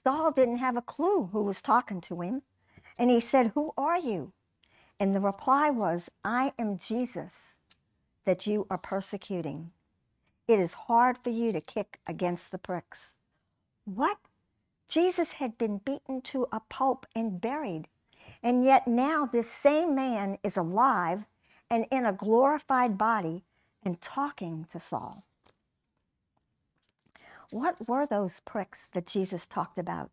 Saul 0.03 0.31
didn't 0.31 0.57
have 0.57 0.75
a 0.75 0.81
clue 0.81 1.29
who 1.31 1.41
was 1.41 1.61
talking 1.61 2.01
to 2.01 2.19
him. 2.19 2.41
And 3.01 3.09
he 3.09 3.19
said, 3.19 3.53
Who 3.55 3.73
are 3.79 3.97
you? 3.97 4.31
And 4.99 5.15
the 5.15 5.19
reply 5.19 5.71
was, 5.71 6.11
I 6.23 6.53
am 6.59 6.77
Jesus 6.77 7.57
that 8.25 8.45
you 8.45 8.67
are 8.69 8.77
persecuting. 8.77 9.71
It 10.47 10.59
is 10.59 10.85
hard 10.85 11.17
for 11.17 11.31
you 11.31 11.51
to 11.51 11.61
kick 11.61 11.97
against 12.05 12.51
the 12.51 12.59
pricks. 12.59 13.13
What? 13.85 14.19
Jesus 14.87 15.31
had 15.33 15.57
been 15.57 15.79
beaten 15.79 16.21
to 16.25 16.47
a 16.51 16.59
pulp 16.69 17.07
and 17.15 17.41
buried. 17.41 17.87
And 18.43 18.63
yet 18.63 18.87
now 18.87 19.25
this 19.25 19.49
same 19.49 19.95
man 19.95 20.37
is 20.43 20.55
alive 20.55 21.25
and 21.71 21.87
in 21.89 22.05
a 22.05 22.13
glorified 22.13 22.99
body 22.99 23.45
and 23.83 23.99
talking 23.99 24.67
to 24.71 24.79
Saul. 24.79 25.23
What 27.49 27.87
were 27.87 28.05
those 28.05 28.41
pricks 28.41 28.87
that 28.93 29.07
Jesus 29.07 29.47
talked 29.47 29.79
about? 29.79 30.11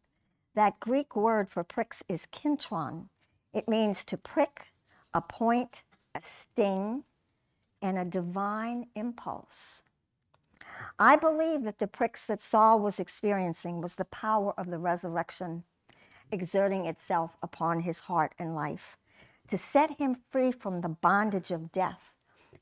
That 0.58 0.80
Greek 0.80 1.14
word 1.14 1.48
for 1.48 1.62
pricks 1.62 2.02
is 2.08 2.26
kentron. 2.32 3.10
It 3.54 3.68
means 3.68 4.02
to 4.02 4.16
prick, 4.16 4.72
a 5.14 5.20
point, 5.20 5.82
a 6.16 6.20
sting, 6.20 7.04
and 7.80 7.96
a 7.96 8.04
divine 8.04 8.88
impulse. 8.96 9.82
I 10.98 11.14
believe 11.14 11.62
that 11.62 11.78
the 11.78 11.86
pricks 11.86 12.26
that 12.26 12.40
Saul 12.40 12.80
was 12.80 12.98
experiencing 12.98 13.80
was 13.80 13.94
the 13.94 14.04
power 14.04 14.52
of 14.58 14.68
the 14.68 14.80
resurrection 14.80 15.62
exerting 16.32 16.86
itself 16.86 17.36
upon 17.40 17.82
his 17.82 18.00
heart 18.00 18.34
and 18.36 18.56
life 18.56 18.96
to 19.46 19.56
set 19.56 19.98
him 19.98 20.16
free 20.28 20.50
from 20.50 20.80
the 20.80 20.88
bondage 20.88 21.52
of 21.52 21.70
death 21.70 22.12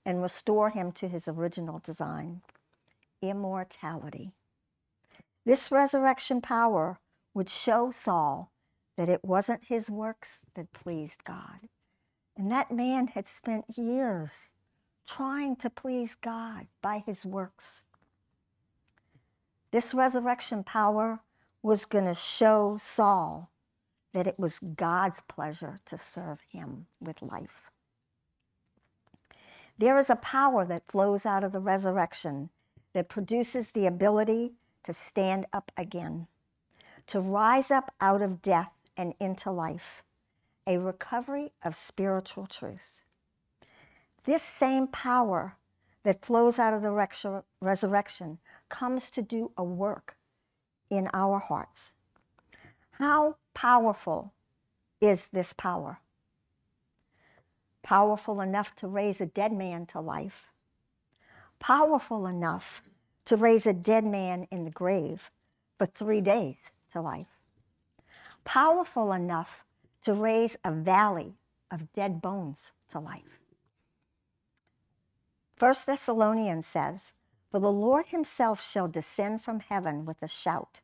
and 0.05 0.21
restore 0.21 0.69
him 0.69 0.93
to 0.93 1.09
his 1.09 1.27
original 1.27 1.79
design 1.79 2.43
immortality. 3.23 4.33
This 5.47 5.71
resurrection 5.73 6.43
power 6.43 6.99
would 7.37 7.51
show 7.51 7.91
Saul 7.91 8.51
that 8.97 9.11
it 9.11 9.23
wasn't 9.23 9.67
his 9.69 9.91
works 9.91 10.39
that 10.55 10.73
pleased 10.73 11.23
God. 11.23 11.69
And 12.35 12.51
that 12.51 12.73
man 12.73 13.09
had 13.09 13.27
spent 13.27 13.77
years 13.77 14.53
trying 15.07 15.57
to 15.57 15.69
please 15.69 16.15
God 16.15 16.67
by 16.81 17.03
his 17.05 17.27
works. 17.27 17.83
This 19.71 19.93
resurrection 19.93 20.65
power 20.65 21.21
was 21.63 21.85
going 21.85 22.07
to 22.07 22.15
show 22.15 22.79
Saul 22.81 23.51
that 24.15 24.27
it 24.27 24.39
was 24.39 24.59
God's 24.59 25.21
pleasure 25.29 25.81
to 25.85 25.99
serve 25.99 26.41
him 26.51 26.87
with 27.03 27.21
life. 27.21 27.71
There 29.77 29.99
is 29.99 30.09
a 30.09 30.17
power 30.17 30.65
that 30.65 30.91
flows 30.91 31.27
out 31.27 31.45
of 31.45 31.53
the 31.53 31.61
resurrection 31.61 32.49
that 32.95 33.11
produces 33.11 33.73
the 33.73 33.85
ability 33.85 34.55
to 34.85 34.95
stand 34.95 35.45
up 35.53 35.71
again, 35.77 36.29
to 37.07 37.21
rise 37.21 37.71
up 37.71 37.93
out 38.01 38.23
of 38.23 38.43
death 38.43 38.73
and 38.97 39.15
into 39.21 39.51
life, 39.51 40.03
a 40.67 40.79
recovery 40.79 41.53
of 41.63 41.77
spiritual 41.77 42.47
truth. 42.47 43.03
This 44.25 44.43
same 44.43 44.89
power 44.89 45.57
that 46.03 46.25
flows 46.25 46.59
out 46.59 46.75
of 46.75 46.83
the 46.83 47.47
resurrection 47.61 48.39
comes 48.69 49.11
to 49.11 49.23
do 49.23 49.53
a 49.57 49.63
work 49.63 50.17
in 50.91 51.09
our 51.13 51.39
hearts. 51.39 51.93
How 52.93 53.37
powerful 53.55 54.33
is 55.01 55.29
this 55.29 55.53
power? 55.53 56.01
Powerful 57.83 58.41
enough 58.41 58.75
to 58.77 58.89
raise 58.89 59.21
a 59.21 59.27
dead 59.27 59.53
man 59.53 59.87
to 59.87 60.01
life. 60.01 60.47
Powerful 61.61 62.27
enough 62.27 62.83
to 63.27 63.37
raise 63.37 63.67
a 63.67 63.73
dead 63.73 64.05
man 64.05 64.49
in 64.51 64.65
the 64.65 64.71
grave 64.71 65.31
for 65.79 65.87
three 65.87 66.21
days 66.21 66.71
life. 67.01 67.41
Powerful 68.45 69.13
enough 69.13 69.65
to 70.03 70.15
raise 70.15 70.57
a 70.65 70.71
valley 70.71 71.35
of 71.71 71.93
dead 71.93 72.23
bones 72.23 72.73
to 72.91 73.01
life. 73.01 73.41
First 75.57 75.87
Thessalonians 75.87 76.67
says, 76.67 77.13
For 77.51 77.59
the 77.61 77.73
Lord 77.73 78.07
himself 78.09 78.65
shall 78.65 78.89
descend 78.89 79.43
from 79.43 79.61
heaven 79.61 80.05
with 80.05 80.23
a 80.23 80.29
shout 80.29 80.81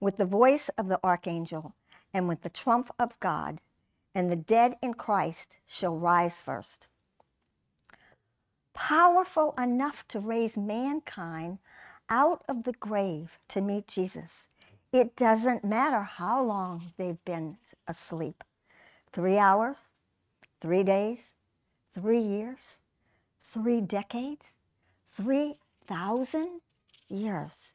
with 0.00 0.16
the 0.16 0.26
voice 0.26 0.68
of 0.76 0.88
the 0.88 1.00
archangel 1.02 1.74
and 2.12 2.28
with 2.28 2.42
the 2.42 2.50
trump 2.50 2.90
of 2.98 3.18
God, 3.20 3.60
and 4.14 4.30
the 4.30 4.36
dead 4.36 4.76
in 4.82 4.94
Christ 4.94 5.56
shall 5.66 5.96
rise 5.96 6.40
first. 6.40 6.86
Powerful 8.72 9.54
enough 9.58 10.06
to 10.08 10.20
raise 10.20 10.56
mankind 10.56 11.58
out 12.08 12.44
of 12.48 12.64
the 12.64 12.72
grave 12.72 13.38
to 13.48 13.60
meet 13.60 13.88
Jesus. 13.88 14.48
It 14.96 15.14
doesn't 15.14 15.62
matter 15.62 16.00
how 16.00 16.42
long 16.42 16.94
they've 16.96 17.22
been 17.26 17.58
asleep 17.86 18.42
three 19.12 19.36
hours, 19.36 19.92
three 20.58 20.82
days, 20.82 21.32
three 21.92 22.18
years, 22.18 22.78
three 23.42 23.82
decades, 23.82 24.46
3,000 25.12 26.62
years. 27.10 27.72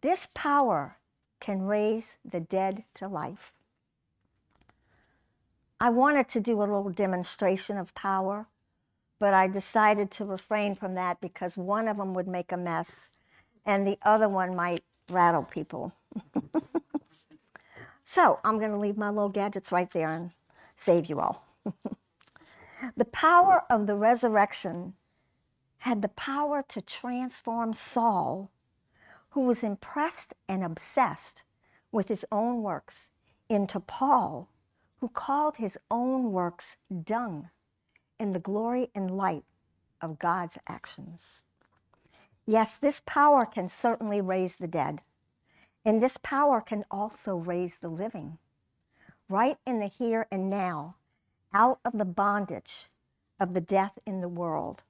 This 0.00 0.26
power 0.34 0.96
can 1.38 1.62
raise 1.62 2.16
the 2.28 2.40
dead 2.40 2.82
to 2.94 3.06
life. 3.06 3.52
I 5.78 5.90
wanted 5.90 6.28
to 6.30 6.40
do 6.40 6.58
a 6.58 6.66
little 6.66 6.90
demonstration 6.90 7.78
of 7.78 7.94
power, 7.94 8.48
but 9.20 9.34
I 9.34 9.46
decided 9.46 10.10
to 10.10 10.24
refrain 10.24 10.74
from 10.74 10.96
that 10.96 11.20
because 11.20 11.56
one 11.56 11.86
of 11.86 11.98
them 11.98 12.12
would 12.14 12.26
make 12.26 12.50
a 12.50 12.56
mess 12.56 13.10
and 13.64 13.86
the 13.86 14.00
other 14.02 14.28
one 14.28 14.56
might 14.56 14.82
rattle 15.08 15.44
people. 15.44 15.92
So 18.04 18.38
I'm 18.44 18.58
going 18.58 18.72
to 18.72 18.78
leave 18.78 18.96
my 18.96 19.08
little 19.08 19.28
gadgets 19.28 19.72
right 19.72 19.90
there 19.92 20.10
and 20.10 20.30
save 20.76 21.06
you 21.06 21.20
all. 21.20 21.44
the 22.96 23.04
power 23.04 23.64
of 23.70 23.86
the 23.86 23.96
resurrection 23.96 24.94
had 25.78 26.02
the 26.02 26.08
power 26.08 26.64
to 26.68 26.80
transform 26.80 27.72
Saul 27.72 28.50
who 29.30 29.42
was 29.42 29.62
impressed 29.62 30.34
and 30.48 30.62
obsessed 30.62 31.42
with 31.92 32.08
his 32.08 32.24
own 32.30 32.62
works, 32.62 33.08
into 33.48 33.80
Paul, 33.80 34.48
who 34.98 35.08
called 35.08 35.56
his 35.56 35.78
own 35.90 36.32
works 36.32 36.76
dung 37.04 37.50
in 38.18 38.32
the 38.32 38.38
glory 38.38 38.90
and 38.94 39.10
light 39.10 39.44
of 40.00 40.18
God's 40.18 40.58
actions. 40.68 41.42
Yes, 42.46 42.76
this 42.76 43.02
power 43.06 43.44
can 43.44 43.68
certainly 43.68 44.20
raise 44.20 44.56
the 44.56 44.68
dead, 44.68 45.00
and 45.84 46.02
this 46.02 46.18
power 46.18 46.60
can 46.60 46.84
also 46.90 47.36
raise 47.36 47.76
the 47.78 47.88
living, 47.88 48.38
right 49.28 49.58
in 49.66 49.80
the 49.80 49.88
here 49.88 50.26
and 50.30 50.50
now, 50.50 50.96
out 51.52 51.80
of 51.84 51.92
the 51.92 52.04
bondage 52.04 52.88
of 53.38 53.54
the 53.54 53.60
death 53.60 53.98
in 54.06 54.20
the 54.20 54.28
world, 54.28 54.82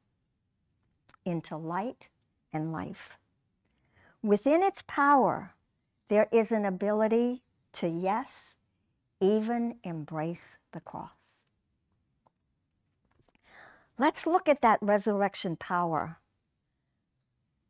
into 1.24 1.56
light 1.56 2.08
and 2.52 2.72
life. 2.72 3.10
Within 4.22 4.62
its 4.62 4.82
power, 4.86 5.54
there 6.08 6.28
is 6.32 6.50
an 6.50 6.64
ability 6.64 7.42
to, 7.72 7.88
yes, 7.88 8.54
even 9.20 9.76
embrace 9.84 10.58
the 10.72 10.80
cross. 10.80 11.44
Let's 13.96 14.26
look 14.26 14.48
at 14.48 14.62
that 14.62 14.78
resurrection 14.82 15.56
power 15.56 16.18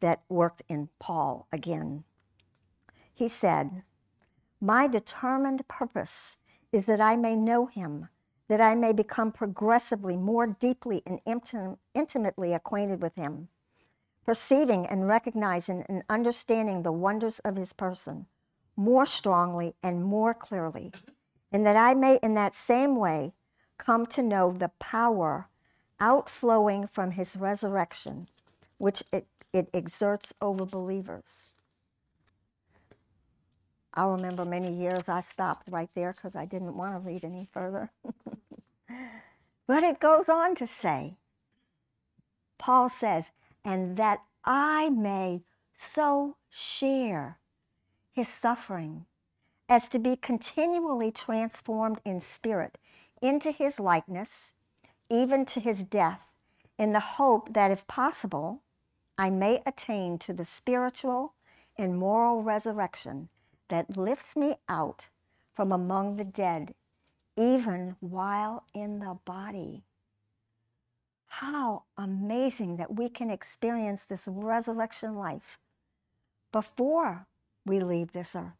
that 0.01 0.23
worked 0.29 0.63
in 0.69 0.89
Paul 0.99 1.47
again. 1.53 2.05
He 3.21 3.29
said, 3.29 3.83
My 4.63 4.89
determined 4.89 5.69
purpose 5.69 6.39
is 6.73 6.87
that 6.87 7.03
I 7.03 7.19
may 7.19 7.37
know 7.37 7.67
him, 7.67 8.09
that 8.49 8.63
I 8.63 8.75
may 8.75 8.95
become 8.95 9.31
progressively 9.31 10.17
more 10.17 10.47
deeply 10.47 11.03
and 11.05 11.21
intimately 11.95 12.55
acquainted 12.55 13.03
with 13.03 13.17
him 13.17 13.49
perceiving 14.25 14.87
and 14.87 15.07
recognizing 15.07 15.85
and 15.87 16.03
understanding 16.09 16.83
the 16.83 16.93
wonders 16.93 17.41
of 17.41 17.57
his 17.57 17.75
person 17.75 18.25
more 18.75 19.05
strongly 19.05 19.75
and 19.83 20.03
more 20.03 20.33
clearly, 20.33 20.91
and 21.53 21.67
that 21.67 21.77
I 21.77 21.93
may 21.93 22.19
in 22.23 22.33
that 22.37 22.55
same 22.55 22.97
way 22.97 23.35
come 23.77 24.07
to 24.07 24.23
know 24.23 24.51
the 24.51 24.71
power 24.79 25.49
outflowing 26.01 26.87
from 26.87 27.11
his 27.11 27.37
resurrection, 27.37 28.29
which 28.79 29.03
it, 29.13 29.27
it 29.53 29.69
exerts 29.75 30.33
over 30.41 30.65
believers. 30.65 31.50
I 33.93 34.07
remember 34.07 34.45
many 34.45 34.73
years 34.73 35.09
I 35.09 35.21
stopped 35.21 35.69
right 35.69 35.91
there 35.95 36.13
because 36.13 36.37
I 36.37 36.45
didn't 36.45 36.77
want 36.77 36.95
to 36.95 37.01
read 37.01 37.25
any 37.25 37.49
further. 37.53 37.91
but 39.67 39.83
it 39.83 39.99
goes 39.99 40.29
on 40.29 40.55
to 40.57 40.67
say, 40.67 41.17
Paul 42.59 42.89
says, 42.89 43.31
and 43.65 43.97
that 43.97 44.23
I 44.45 44.91
may 44.91 45.43
so 45.75 46.37
share 46.49 47.39
his 48.13 48.29
suffering 48.29 49.07
as 49.69 49.89
to 49.89 49.99
be 49.99 50.17
continually 50.17 51.11
transformed 51.11 52.01
in 52.05 52.21
spirit 52.21 52.79
into 53.23 53.51
his 53.51 53.81
likeness, 53.81 54.53
even 55.09 55.45
to 55.47 55.61
his 55.61 55.85
death, 55.85 56.27
in 56.79 56.93
the 56.93 57.01
hope 57.01 57.53
that 57.55 57.71
if 57.71 57.87
possible, 57.87 58.63
I 59.19 59.31
may 59.31 59.63
attain 59.67 60.19
to 60.19 60.33
the 60.33 60.45
spiritual 60.45 61.35
and 61.77 61.99
moral 61.99 62.43
resurrection 62.43 63.29
that 63.71 63.97
lifts 63.97 64.37
me 64.37 64.57
out 64.69 65.09
from 65.53 65.73
among 65.73 66.17
the 66.17 66.25
dead, 66.25 66.75
even 67.37 67.97
while 68.01 68.65
in 68.75 68.99
the 68.99 69.19
body. 69.25 69.85
How 71.27 71.85
amazing 71.97 72.77
that 72.77 72.97
we 72.97 73.09
can 73.09 73.31
experience 73.31 74.05
this 74.05 74.25
resurrection 74.27 75.17
life 75.17 75.59
before 76.53 77.27
we 77.65 77.81
leave 77.81 78.13
this 78.13 78.35
earth. 78.35 78.53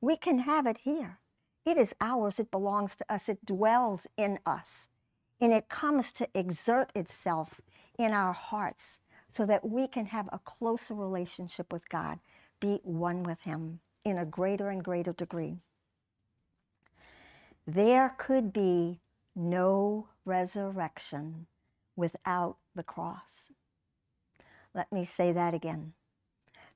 We 0.00 0.16
can 0.16 0.40
have 0.40 0.66
it 0.66 0.78
here. 0.78 1.18
It 1.64 1.76
is 1.76 1.94
ours, 2.00 2.38
it 2.38 2.50
belongs 2.50 2.96
to 2.96 3.12
us, 3.12 3.28
it 3.28 3.44
dwells 3.44 4.06
in 4.16 4.38
us, 4.46 4.88
and 5.40 5.52
it 5.52 5.68
comes 5.68 6.12
to 6.12 6.28
exert 6.34 6.90
itself 6.94 7.60
in 7.98 8.12
our 8.12 8.32
hearts 8.32 9.00
so 9.28 9.44
that 9.44 9.68
we 9.68 9.86
can 9.86 10.06
have 10.06 10.28
a 10.32 10.38
closer 10.38 10.94
relationship 10.94 11.72
with 11.72 11.88
God, 11.88 12.20
be 12.58 12.80
one 12.82 13.22
with 13.22 13.40
Him 13.42 13.80
in 14.08 14.18
a 14.18 14.24
greater 14.24 14.68
and 14.68 14.82
greater 14.82 15.12
degree. 15.12 15.58
There 17.66 18.14
could 18.16 18.52
be 18.52 19.00
no 19.36 20.08
resurrection 20.24 21.46
without 21.96 22.56
the 22.74 22.82
cross. 22.82 23.50
Let 24.74 24.90
me 24.92 25.04
say 25.04 25.32
that 25.32 25.54
again. 25.54 25.92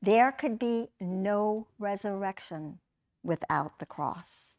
There 0.01 0.33
could 0.33 0.59
be 0.59 0.89
no 1.01 1.69
resurrection 1.79 2.81
without 3.23 3.79
the 3.79 3.87
cross. 3.87 4.55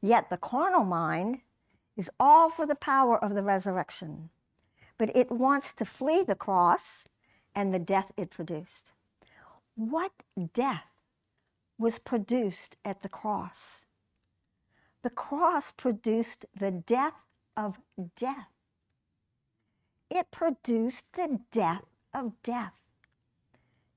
Yet 0.00 0.30
the 0.30 0.38
carnal 0.38 0.84
mind 0.84 1.40
is 1.96 2.10
all 2.18 2.50
for 2.50 2.66
the 2.66 2.74
power 2.74 3.22
of 3.22 3.34
the 3.34 3.42
resurrection, 3.42 4.30
but 4.98 5.14
it 5.14 5.30
wants 5.30 5.72
to 5.74 5.84
flee 5.84 6.22
the 6.22 6.34
cross 6.34 7.04
and 7.54 7.72
the 7.72 7.78
death 7.78 8.12
it 8.16 8.30
produced. 8.30 8.92
What 9.74 10.12
death 10.54 10.95
was 11.78 11.98
produced 11.98 12.76
at 12.84 13.02
the 13.02 13.08
cross? 13.08 13.84
The 15.02 15.10
cross 15.10 15.72
produced 15.72 16.46
the 16.58 16.70
death 16.70 17.14
of 17.56 17.78
death. 18.18 18.48
it 20.10 20.30
produced 20.30 21.12
the 21.14 21.40
death 21.50 21.84
of 22.14 22.32
death. 22.42 22.74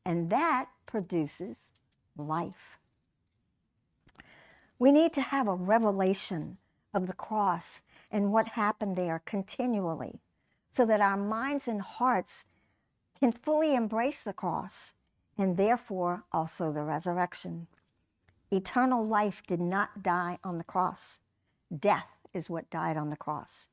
And 0.06 0.30
that 0.30 0.70
produces 0.86 1.72
life. 2.18 2.80
We 4.80 4.92
need 4.92 5.14
to 5.14 5.22
have 5.22 5.48
a 5.48 5.56
revelation 5.56 6.58
of 6.94 7.08
the 7.08 7.14
cross 7.14 7.82
and 8.10 8.32
what 8.34 8.50
happened 8.50 8.96
there 8.96 9.22
continually 9.26 10.20
so 10.72 10.86
that 10.86 11.02
our 11.02 11.18
minds 11.18 11.68
and 11.68 11.82
hearts 11.82 12.46
can 13.20 13.32
fully 13.32 13.76
embrace 13.76 14.22
the 14.22 14.34
cross 14.34 14.94
and 15.40 15.56
therefore 15.56 16.26
also 16.34 16.72
the 16.72 16.84
resurrection. 16.84 17.66
Eternal 18.52 19.08
life 19.08 19.42
did 19.48 19.62
not 19.62 20.04
die 20.04 20.38
on 20.44 20.58
the 20.58 20.64
cross. 20.64 21.20
Death 21.76 22.10
is 22.34 22.50
what 22.50 22.70
died 22.70 22.98
on 22.98 23.10
the 23.10 23.16
cross. 23.16 23.68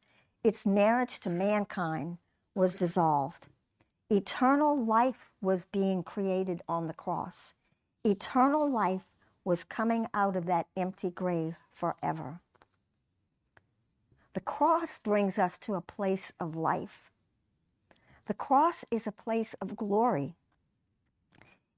Its 0.44 0.64
marriage 0.64 1.18
to 1.18 1.29
mankind 1.29 2.18
was 2.55 2.76
dissolved. 2.76 3.48
Eternal 4.09 4.81
life 4.81 5.31
was 5.40 5.64
being 5.64 6.05
created 6.05 6.62
on 6.68 6.87
the 6.87 6.94
cross. 6.94 7.55
Eternal 8.05 8.70
life 8.70 9.02
was 9.44 9.64
coming 9.64 10.07
out 10.14 10.37
of 10.37 10.46
that 10.46 10.68
empty 10.76 11.11
grave 11.11 11.57
forever. 11.68 12.38
The 14.35 14.40
cross 14.40 14.98
brings 14.98 15.37
us 15.38 15.59
to 15.61 15.74
a 15.74 15.81
place 15.81 16.33
of 16.38 16.55
life. 16.55 17.11
The 18.26 18.35
cross 18.35 18.85
is 18.90 19.07
a 19.07 19.12
place 19.12 19.55
of 19.61 19.76
glory. 19.76 20.35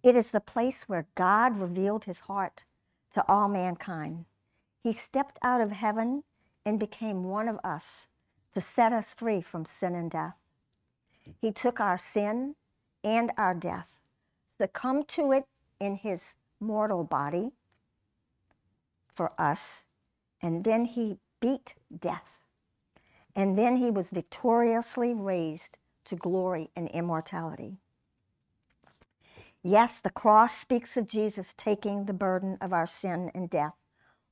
It 0.09 0.17
is 0.17 0.31
the 0.31 0.41
place 0.41 0.85
where 0.85 1.07
God 1.17 1.59
revealed 1.59 2.07
his 2.07 2.21
heart 2.21 2.65
to 3.13 3.23
all 3.29 3.47
mankind. 3.47 4.25
He 4.83 4.91
stepped 4.91 5.39
out 5.43 5.61
of 5.61 5.71
heaven 5.71 6.25
and 6.65 6.81
became 6.81 7.25
one 7.25 7.47
of 7.47 7.61
us 7.63 8.07
to 8.55 8.61
set 8.63 8.95
us 8.95 9.13
free 9.13 9.43
from 9.43 9.67
sin 9.67 9.95
and 9.95 10.11
death. 10.11 10.37
He 11.43 11.53
took 11.53 11.79
our 11.79 11.99
sin 11.99 12.55
and 13.05 13.33
our 13.37 13.53
death, 13.53 13.89
succumbed 14.57 15.09
to 15.09 15.31
it 15.33 15.45
in 15.79 15.97
his 15.97 16.33
mortal 16.59 17.05
body 17.05 17.51
for 19.13 19.39
us, 19.39 19.83
and 20.41 20.65
then 20.65 20.87
he 20.87 21.19
beat 21.39 21.75
death. 21.95 22.39
And 23.37 23.59
then 23.59 23.77
he 23.77 23.91
was 23.91 24.11
victoriously 24.11 25.13
raised 25.13 25.77
to 26.07 26.17
glory 26.17 26.71
and 26.75 26.89
immortality. 26.89 27.77
Yes, 29.71 29.99
the 29.99 30.09
cross 30.09 30.57
speaks 30.57 30.97
of 30.97 31.07
Jesus 31.07 31.53
taking 31.59 32.07
the 32.07 32.15
burden 32.15 32.57
of 32.59 32.73
our 32.73 32.87
sin 32.87 33.31
and 33.35 33.51
death 33.51 33.75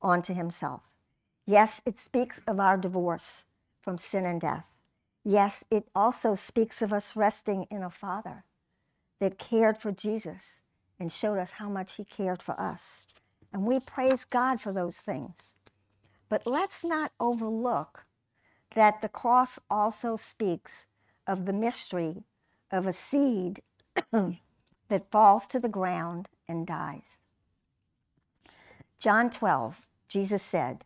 onto 0.01 0.33
himself. 0.33 0.81
Yes, 1.45 1.79
it 1.85 1.99
speaks 1.99 2.41
of 2.47 2.59
our 2.59 2.75
divorce 2.75 3.45
from 3.79 3.99
sin 3.99 4.25
and 4.25 4.41
death. 4.41 4.65
Yes, 5.23 5.63
it 5.69 5.89
also 5.93 6.33
speaks 6.33 6.81
of 6.81 6.91
us 6.91 7.15
resting 7.15 7.67
in 7.69 7.83
a 7.83 7.91
Father 7.91 8.45
that 9.19 9.37
cared 9.37 9.77
for 9.77 9.91
Jesus 9.91 10.61
and 10.99 11.11
showed 11.11 11.37
us 11.37 11.51
how 11.51 11.69
much 11.69 11.97
he 11.97 12.03
cared 12.03 12.41
for 12.41 12.59
us. 12.59 13.03
And 13.53 13.63
we 13.63 13.79
praise 13.79 14.25
God 14.25 14.59
for 14.59 14.73
those 14.73 14.97
things. 14.97 15.53
But 16.29 16.47
let's 16.47 16.83
not 16.83 17.11
overlook 17.19 18.07
that 18.73 19.03
the 19.03 19.09
cross 19.09 19.59
also 19.69 20.17
speaks 20.17 20.87
of 21.27 21.45
the 21.45 21.53
mystery 21.53 22.23
of 22.71 22.87
a 22.87 22.93
seed 22.93 23.61
that 24.89 25.11
falls 25.11 25.47
to 25.47 25.59
the 25.59 25.69
ground 25.69 26.27
and 26.47 26.65
dies. 26.65 27.17
John 28.99 29.29
12, 29.29 29.85
Jesus 30.07 30.41
said, 30.41 30.83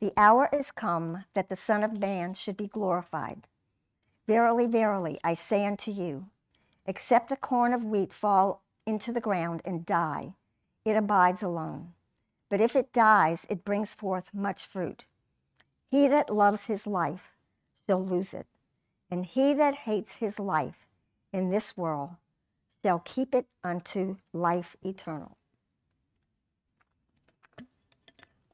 The 0.00 0.12
hour 0.16 0.48
is 0.52 0.70
come 0.70 1.24
that 1.34 1.48
the 1.48 1.56
Son 1.56 1.82
of 1.82 1.98
Man 1.98 2.34
should 2.34 2.56
be 2.56 2.68
glorified. 2.68 3.46
Verily, 4.26 4.66
verily, 4.66 5.18
I 5.24 5.34
say 5.34 5.66
unto 5.66 5.90
you, 5.90 6.26
except 6.86 7.32
a 7.32 7.36
corn 7.36 7.72
of 7.72 7.84
wheat 7.84 8.12
fall 8.12 8.62
into 8.86 9.12
the 9.12 9.20
ground 9.20 9.62
and 9.64 9.84
die, 9.84 10.34
it 10.84 10.96
abides 10.96 11.42
alone. 11.42 11.94
But 12.48 12.60
if 12.60 12.76
it 12.76 12.92
dies, 12.92 13.46
it 13.50 13.64
brings 13.64 13.94
forth 13.94 14.28
much 14.32 14.64
fruit. 14.64 15.04
He 15.90 16.08
that 16.08 16.34
loves 16.34 16.66
his 16.66 16.86
life 16.86 17.32
shall 17.86 18.04
lose 18.04 18.34
it, 18.34 18.46
and 19.10 19.26
he 19.26 19.54
that 19.54 19.74
hates 19.74 20.16
his 20.16 20.38
life 20.38 20.86
in 21.32 21.50
this 21.50 21.76
world 21.76 22.10
shall 22.84 23.00
keep 23.00 23.34
it 23.34 23.46
unto 23.64 24.16
life 24.32 24.76
eternal. 24.82 25.36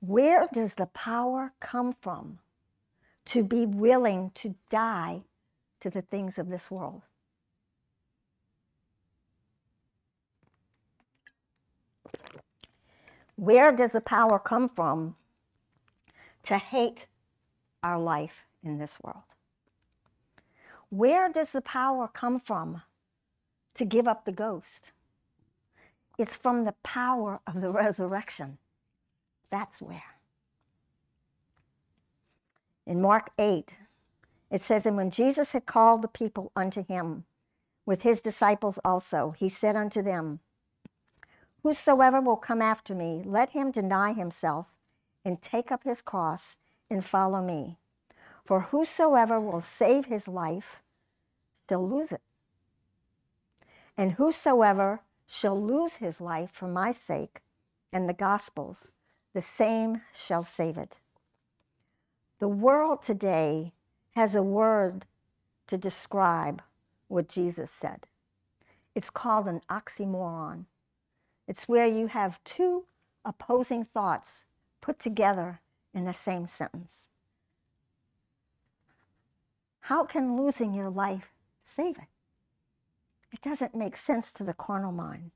Where 0.00 0.48
does 0.52 0.74
the 0.74 0.86
power 0.86 1.52
come 1.60 1.92
from 1.92 2.38
to 3.26 3.42
be 3.42 3.64
willing 3.64 4.30
to 4.34 4.54
die 4.68 5.22
to 5.80 5.90
the 5.90 6.02
things 6.02 6.38
of 6.38 6.48
this 6.48 6.70
world? 6.70 7.02
Where 13.36 13.72
does 13.72 13.92
the 13.92 14.00
power 14.00 14.38
come 14.38 14.68
from 14.68 15.16
to 16.44 16.58
hate 16.58 17.06
our 17.82 17.98
life 17.98 18.44
in 18.62 18.78
this 18.78 18.98
world? 19.02 19.24
Where 20.90 21.28
does 21.30 21.50
the 21.50 21.60
power 21.60 22.08
come 22.08 22.38
from 22.38 22.82
to 23.74 23.84
give 23.84 24.08
up 24.08 24.24
the 24.24 24.32
ghost? 24.32 24.90
It's 26.18 26.36
from 26.36 26.64
the 26.64 26.74
power 26.82 27.40
of 27.46 27.60
the 27.60 27.70
resurrection. 27.70 28.58
That's 29.50 29.82
where. 29.82 30.02
In 32.86 33.00
Mark 33.00 33.30
8, 33.38 33.72
it 34.50 34.60
says, 34.60 34.86
And 34.86 34.96
when 34.96 35.10
Jesus 35.10 35.52
had 35.52 35.66
called 35.66 36.02
the 36.02 36.08
people 36.08 36.52
unto 36.54 36.84
him, 36.84 37.24
with 37.86 38.02
his 38.02 38.22
disciples 38.22 38.78
also, 38.84 39.34
he 39.36 39.48
said 39.48 39.76
unto 39.76 40.02
them, 40.02 40.40
Whosoever 41.62 42.20
will 42.20 42.36
come 42.36 42.62
after 42.62 42.94
me, 42.94 43.22
let 43.24 43.50
him 43.50 43.70
deny 43.70 44.12
himself 44.12 44.66
and 45.24 45.40
take 45.40 45.72
up 45.72 45.84
his 45.84 46.02
cross 46.02 46.56
and 46.90 47.04
follow 47.04 47.42
me. 47.42 47.78
For 48.44 48.60
whosoever 48.60 49.40
will 49.40 49.60
save 49.60 50.06
his 50.06 50.28
life 50.28 50.82
shall 51.68 51.88
lose 51.88 52.12
it. 52.12 52.20
And 53.96 54.12
whosoever 54.12 55.00
shall 55.26 55.60
lose 55.60 55.96
his 55.96 56.20
life 56.20 56.50
for 56.50 56.68
my 56.68 56.92
sake 56.92 57.40
and 57.92 58.08
the 58.08 58.14
gospel's, 58.14 58.90
the 59.32 59.42
same 59.42 60.02
shall 60.12 60.42
save 60.42 60.76
it. 60.76 60.98
The 62.40 62.48
world 62.48 63.02
today 63.02 63.72
has 64.14 64.34
a 64.34 64.42
word 64.42 65.06
to 65.68 65.78
describe 65.78 66.62
what 67.08 67.28
Jesus 67.28 67.70
said. 67.70 68.06
It's 68.94 69.10
called 69.10 69.46
an 69.46 69.60
oxymoron. 69.70 70.66
It's 71.46 71.68
where 71.68 71.86
you 71.86 72.08
have 72.08 72.42
two 72.44 72.84
opposing 73.24 73.84
thoughts 73.84 74.44
put 74.80 74.98
together 74.98 75.60
in 75.92 76.04
the 76.04 76.12
same 76.12 76.46
sentence. 76.46 77.08
How 79.80 80.04
can 80.04 80.36
losing 80.36 80.74
your 80.74 80.90
life 80.90 81.30
save 81.62 81.96
it? 81.98 82.13
Doesn't 83.44 83.74
make 83.74 83.98
sense 83.98 84.32
to 84.32 84.42
the 84.42 84.54
carnal 84.54 84.90
mind. 84.90 85.30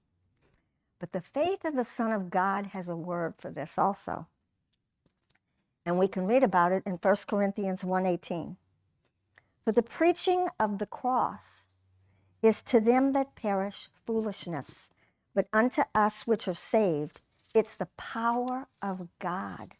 But 0.98 1.12
the 1.12 1.20
faith 1.20 1.66
of 1.66 1.76
the 1.76 1.84
Son 1.84 2.10
of 2.10 2.30
God 2.30 2.68
has 2.68 2.88
a 2.88 2.96
word 2.96 3.34
for 3.38 3.50
this 3.50 3.76
also. 3.76 4.26
And 5.84 5.98
we 5.98 6.08
can 6.08 6.26
read 6.26 6.42
about 6.42 6.72
it 6.72 6.82
in 6.86 6.96
1 6.96 7.28
Corinthians 7.28 7.84
1:18. 7.84 8.56
For 9.60 9.72
the 9.72 9.82
preaching 9.82 10.48
of 10.58 10.78
the 10.78 10.86
cross 10.86 11.66
is 12.40 12.62
to 12.62 12.80
them 12.80 13.12
that 13.12 13.34
perish 13.34 13.90
foolishness, 14.06 14.90
but 15.34 15.48
unto 15.52 15.82
us 15.94 16.26
which 16.26 16.48
are 16.48 16.54
saved, 16.54 17.20
it's 17.54 17.76
the 17.76 17.90
power 17.98 18.68
of 18.80 19.08
God. 19.18 19.74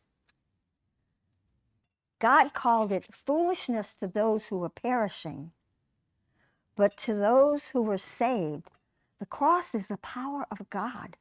God 2.19 2.53
called 2.53 2.93
it 2.93 3.15
foolishness 3.15 3.95
to 3.95 4.07
those 4.07 4.47
who 4.47 4.59
were 4.59 4.69
perishing, 4.69 5.53
but 6.79 6.97
to 6.99 7.15
those 7.15 7.69
who 7.71 7.83
were 7.83 7.99
saved, 7.99 8.71
the 9.21 9.27
cross 9.27 9.77
is 9.77 9.89
the 9.89 9.99
power 9.99 10.47
of 10.53 10.71
God. 10.71 11.19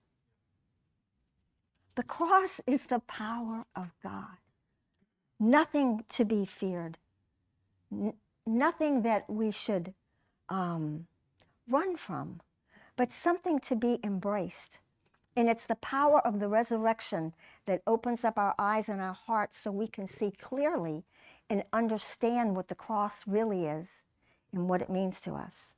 The 1.95 2.03
cross 2.03 2.61
is 2.67 2.83
the 2.83 2.99
power 3.01 3.65
of 3.75 3.91
God. 4.03 4.37
Nothing 5.39 6.05
to 6.09 6.25
be 6.25 6.45
feared, 6.45 6.99
N- 7.91 8.13
nothing 8.45 9.03
that 9.03 9.29
we 9.29 9.51
should 9.51 9.93
um, 10.49 11.07
run 11.69 11.97
from 11.97 12.41
but 12.97 13.11
something 13.11 13.59
to 13.61 13.75
be 13.75 13.99
embraced. 14.03 14.79
And 15.35 15.49
it's 15.49 15.65
the 15.65 15.75
power 15.77 16.25
of 16.27 16.39
the 16.39 16.49
resurrection 16.49 17.33
that 17.67 17.81
opens 17.87 18.25
up 18.25 18.37
our 18.37 18.55
eyes 18.59 18.89
and 18.89 19.01
our 19.01 19.13
hearts 19.13 19.57
so 19.57 19.71
we 19.71 19.87
can 19.87 20.07
see 20.07 20.31
clearly 20.31 21.05
and 21.49 21.63
understand 21.73 22.55
what 22.55 22.69
the 22.69 22.75
cross 22.75 23.23
really 23.27 23.65
is 23.67 24.05
and 24.57 24.67
what 24.67 24.81
it 24.81 24.89
means 24.89 25.21
to 25.21 25.33
us. 25.33 25.75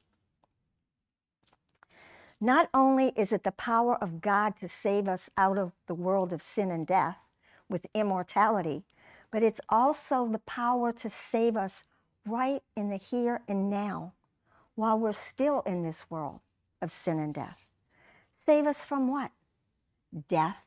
Not 2.42 2.70
only 2.74 3.12
is 3.18 3.34
it 3.34 3.44
the 3.44 3.52
power 3.52 4.02
of 4.02 4.22
God 4.22 4.56
to 4.58 4.68
save 4.68 5.08
us 5.08 5.30
out 5.38 5.58
of 5.58 5.74
the 5.88 5.94
world 5.94 6.32
of 6.32 6.42
sin 6.42 6.72
and 6.72 6.88
death 6.88 7.18
with 7.68 7.86
immortality, 7.94 8.84
but 9.32 9.44
it's 9.44 9.60
also 9.68 10.26
the 10.28 10.40
power 10.40 10.94
to 10.94 11.10
save 11.10 11.58
us 11.58 11.84
right 12.26 12.64
in 12.78 12.90
the 12.90 12.98
here 12.98 13.42
and 13.48 13.70
now 13.70 14.14
while 14.76 14.98
we're 14.98 15.12
still 15.12 15.62
in 15.66 15.84
this 15.84 16.06
world 16.10 16.40
of 16.82 16.92
sin 16.92 17.20
and 17.20 17.34
death. 17.34 17.58
Save 18.34 18.66
us 18.66 18.86
from 18.86 19.10
what? 19.12 19.32
Death. 20.30 20.64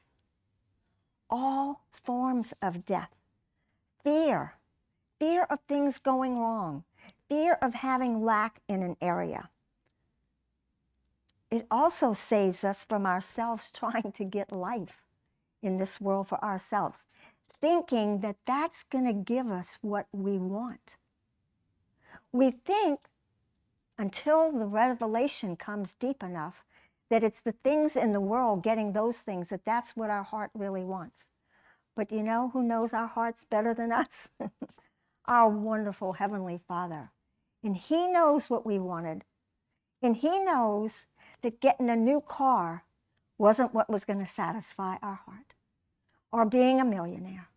All 1.30 1.86
forms 1.90 2.52
of 2.60 2.84
death. 2.84 3.08
Fear. 4.04 4.54
Fear 5.18 5.46
of 5.48 5.60
things 5.66 5.98
going 5.98 6.38
wrong. 6.38 6.84
Fear 7.32 7.56
of 7.62 7.72
having 7.72 8.22
lack 8.22 8.60
in 8.68 8.82
an 8.82 8.98
area. 9.00 9.48
It 11.50 11.66
also 11.70 12.12
saves 12.12 12.62
us 12.62 12.84
from 12.84 13.06
ourselves 13.06 13.72
trying 13.74 14.12
to 14.12 14.24
get 14.24 14.52
life 14.52 15.00
in 15.62 15.78
this 15.78 15.98
world 15.98 16.28
for 16.28 16.44
ourselves, 16.44 17.06
thinking 17.58 18.20
that 18.20 18.36
that's 18.46 18.82
going 18.82 19.06
to 19.06 19.14
give 19.14 19.50
us 19.50 19.78
what 19.80 20.08
we 20.12 20.36
want. 20.36 20.96
We 22.32 22.50
think 22.50 23.00
until 23.96 24.52
the 24.52 24.66
revelation 24.66 25.56
comes 25.56 25.94
deep 25.94 26.22
enough 26.22 26.66
that 27.08 27.24
it's 27.24 27.40
the 27.40 27.52
things 27.64 27.96
in 27.96 28.12
the 28.12 28.20
world 28.20 28.62
getting 28.62 28.92
those 28.92 29.20
things 29.20 29.48
that 29.48 29.64
that's 29.64 29.96
what 29.96 30.10
our 30.10 30.24
heart 30.24 30.50
really 30.52 30.84
wants. 30.84 31.24
But 31.96 32.12
you 32.12 32.22
know 32.22 32.50
who 32.52 32.62
knows 32.62 32.92
our 32.92 33.08
hearts 33.08 33.42
better 33.48 33.72
than 33.72 33.90
us? 33.90 34.28
our 35.26 35.48
wonderful 35.48 36.12
Heavenly 36.12 36.60
Father. 36.68 37.08
And 37.62 37.76
He 37.76 38.08
knows 38.08 38.50
what 38.50 38.66
we 38.66 38.78
wanted. 38.78 39.24
And 40.02 40.16
He 40.16 40.38
knows 40.38 41.06
that 41.42 41.60
getting 41.60 41.90
a 41.90 41.96
new 41.96 42.20
car 42.20 42.84
wasn't 43.38 43.74
what 43.74 43.90
was 43.90 44.04
going 44.04 44.24
to 44.24 44.30
satisfy 44.30 44.96
our 45.02 45.20
heart, 45.26 45.54
or 46.30 46.44
being 46.44 46.80
a 46.80 46.84
millionaire, 46.84 47.48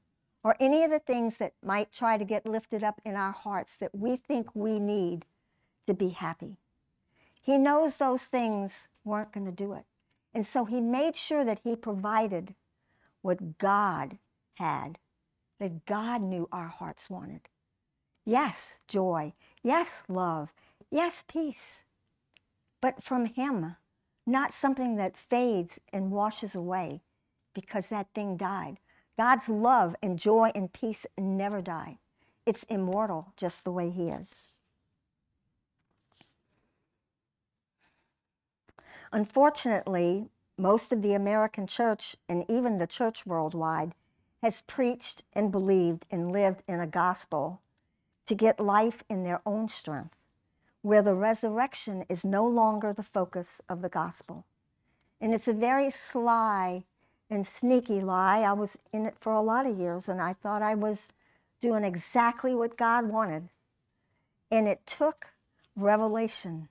or 0.43 0.55
any 0.59 0.83
of 0.83 0.91
the 0.91 0.99
things 0.99 1.37
that 1.37 1.53
might 1.63 1.91
try 1.91 2.17
to 2.17 2.25
get 2.25 2.45
lifted 2.45 2.83
up 2.83 2.99
in 3.05 3.15
our 3.15 3.31
hearts 3.31 3.75
that 3.75 3.93
we 3.93 4.15
think 4.15 4.55
we 4.55 4.79
need 4.79 5.25
to 5.85 5.93
be 5.93 6.09
happy. 6.09 6.57
He 7.41 7.57
knows 7.57 7.97
those 7.97 8.23
things 8.23 8.87
weren't 9.03 9.31
going 9.31 9.45
to 9.45 9.51
do 9.51 9.73
it. 9.73 9.85
And 10.33 10.45
so 10.45 10.65
he 10.65 10.81
made 10.81 11.15
sure 11.15 11.45
that 11.45 11.61
he 11.63 11.75
provided 11.75 12.55
what 13.21 13.57
God 13.57 14.17
had, 14.55 14.97
that 15.59 15.85
God 15.85 16.21
knew 16.21 16.49
our 16.51 16.67
hearts 16.67 17.09
wanted. 17.09 17.41
Yes, 18.25 18.79
joy. 18.87 19.33
Yes, 19.61 20.03
love. 20.07 20.49
Yes, 20.89 21.23
peace. 21.27 21.83
But 22.81 23.03
from 23.03 23.25
him, 23.25 23.75
not 24.25 24.51
something 24.51 24.95
that 24.95 25.15
fades 25.15 25.79
and 25.93 26.11
washes 26.11 26.55
away 26.55 27.01
because 27.53 27.87
that 27.87 28.07
thing 28.15 28.35
died. 28.35 28.79
God's 29.17 29.47
love 29.47 29.95
and 30.01 30.17
joy 30.19 30.51
and 30.55 30.73
peace 30.73 31.05
never 31.17 31.61
die. 31.61 31.99
It's 32.45 32.63
immortal 32.63 33.33
just 33.37 33.63
the 33.63 33.71
way 33.71 33.91
he 33.91 34.09
is. 34.09 34.47
Unfortunately, 39.11 40.29
most 40.57 40.91
of 40.91 41.01
the 41.01 41.13
American 41.13 41.67
church 41.67 42.15
and 42.27 42.43
even 42.49 42.79
the 42.79 42.87
church 42.87 43.25
worldwide 43.25 43.93
has 44.41 44.63
preached 44.63 45.23
and 45.33 45.51
believed 45.51 46.05
and 46.11 46.31
lived 46.31 46.63
in 46.67 46.79
a 46.79 46.87
gospel 46.87 47.61
to 48.25 48.35
get 48.35 48.59
life 48.59 49.03
in 49.09 49.23
their 49.23 49.41
own 49.45 49.67
strength, 49.67 50.15
where 50.81 51.01
the 51.01 51.15
resurrection 51.15 52.05
is 52.09 52.25
no 52.25 52.47
longer 52.47 52.93
the 52.93 53.03
focus 53.03 53.61
of 53.69 53.81
the 53.81 53.89
gospel. 53.89 54.45
And 55.21 55.33
it's 55.33 55.47
a 55.47 55.53
very 55.53 55.89
sly 55.89 56.85
and 57.29 57.45
sneaky 57.47 58.01
lie. 58.01 58.41
I 58.41 58.53
was 58.53 58.77
in 58.93 59.05
it 59.05 59.15
for 59.19 59.33
a 59.33 59.41
lot 59.41 59.65
of 59.65 59.77
years 59.77 60.09
and 60.09 60.21
I 60.21 60.33
thought 60.33 60.61
I 60.61 60.75
was 60.75 61.07
doing 61.61 61.83
exactly 61.83 62.53
what 62.53 62.77
God 62.77 63.05
wanted. 63.09 63.49
And 64.51 64.67
it 64.67 64.85
took 64.85 65.27
revelation 65.75 66.69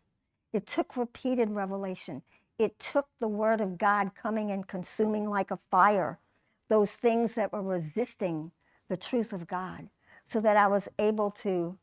it 0.54 0.68
took 0.68 0.96
repeated 0.96 1.50
revelation. 1.50 2.22
It 2.60 2.78
took 2.78 3.08
the 3.18 3.26
word 3.26 3.60
of 3.60 3.76
God 3.76 4.12
coming 4.14 4.52
and 4.52 4.66
consuming 4.66 5.28
like 5.28 5.50
a 5.50 5.58
fire 5.70 6.20
those 6.68 6.94
things 6.94 7.34
that 7.34 7.52
were 7.52 7.60
resisting 7.60 8.52
the 8.88 8.96
truth 8.96 9.32
of 9.32 9.48
God 9.48 9.88
so 10.24 10.40
that 10.40 10.56
I 10.56 10.66
was 10.66 10.88
able 10.98 11.30
to, 11.30 11.76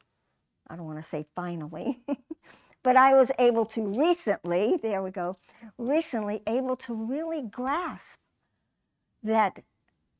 I 0.67 0.75
don't 0.75 0.85
want 0.85 0.99
to 0.99 1.07
say 1.07 1.25
finally, 1.35 1.99
but 2.83 2.97
I 2.97 3.13
was 3.13 3.31
able 3.39 3.65
to 3.67 3.81
recently, 3.81 4.77
there 4.81 5.01
we 5.01 5.11
go, 5.11 5.37
recently 5.77 6.41
able 6.47 6.75
to 6.77 6.93
really 6.93 7.41
grasp 7.41 8.19
that 9.23 9.63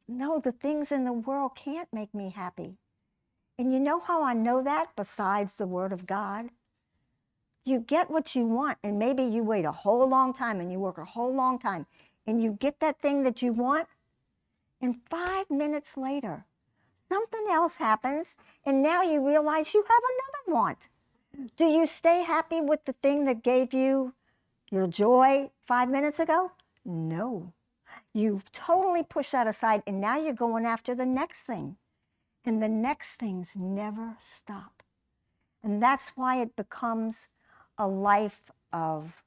no, 0.08 0.40
the 0.40 0.52
things 0.52 0.92
in 0.92 1.06
the 1.06 1.14
world 1.14 1.52
can't 1.56 1.88
make 1.94 2.14
me 2.14 2.34
happy. 2.36 2.76
And 3.58 3.74
you 3.74 3.80
know 3.80 4.00
how 4.00 4.24
I 4.24 4.34
know 4.34 4.62
that 4.64 4.96
besides 4.96 5.58
the 5.58 5.68
Word 5.68 5.94
of 5.94 6.06
God? 6.06 6.50
you 7.64 7.80
get 7.80 8.10
what 8.10 8.36
you 8.36 8.46
want 8.46 8.78
and 8.84 8.98
maybe 8.98 9.24
you 9.24 9.44
wait 9.44 9.66
a 9.66 9.72
whole 9.72 10.08
long 10.08 10.34
time 10.34 10.60
and 10.60 10.72
you 10.72 10.80
work 10.80 10.98
a 10.98 11.06
whole 11.06 11.34
long 11.34 11.60
time 11.60 11.86
and 12.26 12.42
you 12.42 12.52
get 12.60 12.80
that 12.80 13.00
thing 13.00 13.24
that 13.24 13.42
you 13.42 13.54
want 13.54 13.88
and 14.82 14.96
five 15.10 15.50
minutes 15.50 15.96
later 15.96 16.46
something 17.12 17.48
else 17.52 17.76
happens 17.76 18.38
and 18.66 18.82
now 18.82 19.02
you 19.02 19.26
realize 19.26 19.74
you 19.74 19.84
have 19.84 20.04
another 20.14 20.56
want. 20.56 20.88
Do 21.58 21.66
you 21.66 21.86
stay 21.86 22.24
happy 22.24 22.62
with 22.62 22.86
the 22.86 22.94
thing 22.94 23.26
that 23.26 23.44
gave 23.44 23.74
you 23.74 24.14
your 24.72 24.88
joy 24.88 25.50
five 25.68 25.90
minutes 25.90 26.20
ago? 26.20 26.54
No. 26.86 27.52
You 28.14 28.42
totally 28.54 29.04
push 29.04 29.32
that 29.32 29.46
aside 29.46 29.84
and 29.86 30.00
now 30.00 30.16
you're 30.16 30.34
going 30.34 30.66
after 30.66 30.96
the 30.96 31.06
next 31.06 31.42
thing. 31.44 31.76
And 32.46 32.64
the 32.64 32.70
next 32.70 33.16
things 33.16 33.52
never 33.56 34.16
stop. 34.20 34.82
And 35.62 35.84
that's 35.84 36.14
why 36.16 36.42
it 36.42 36.56
becomes 36.56 37.28
a 37.78 37.88
life 37.88 38.52
of 38.72 39.24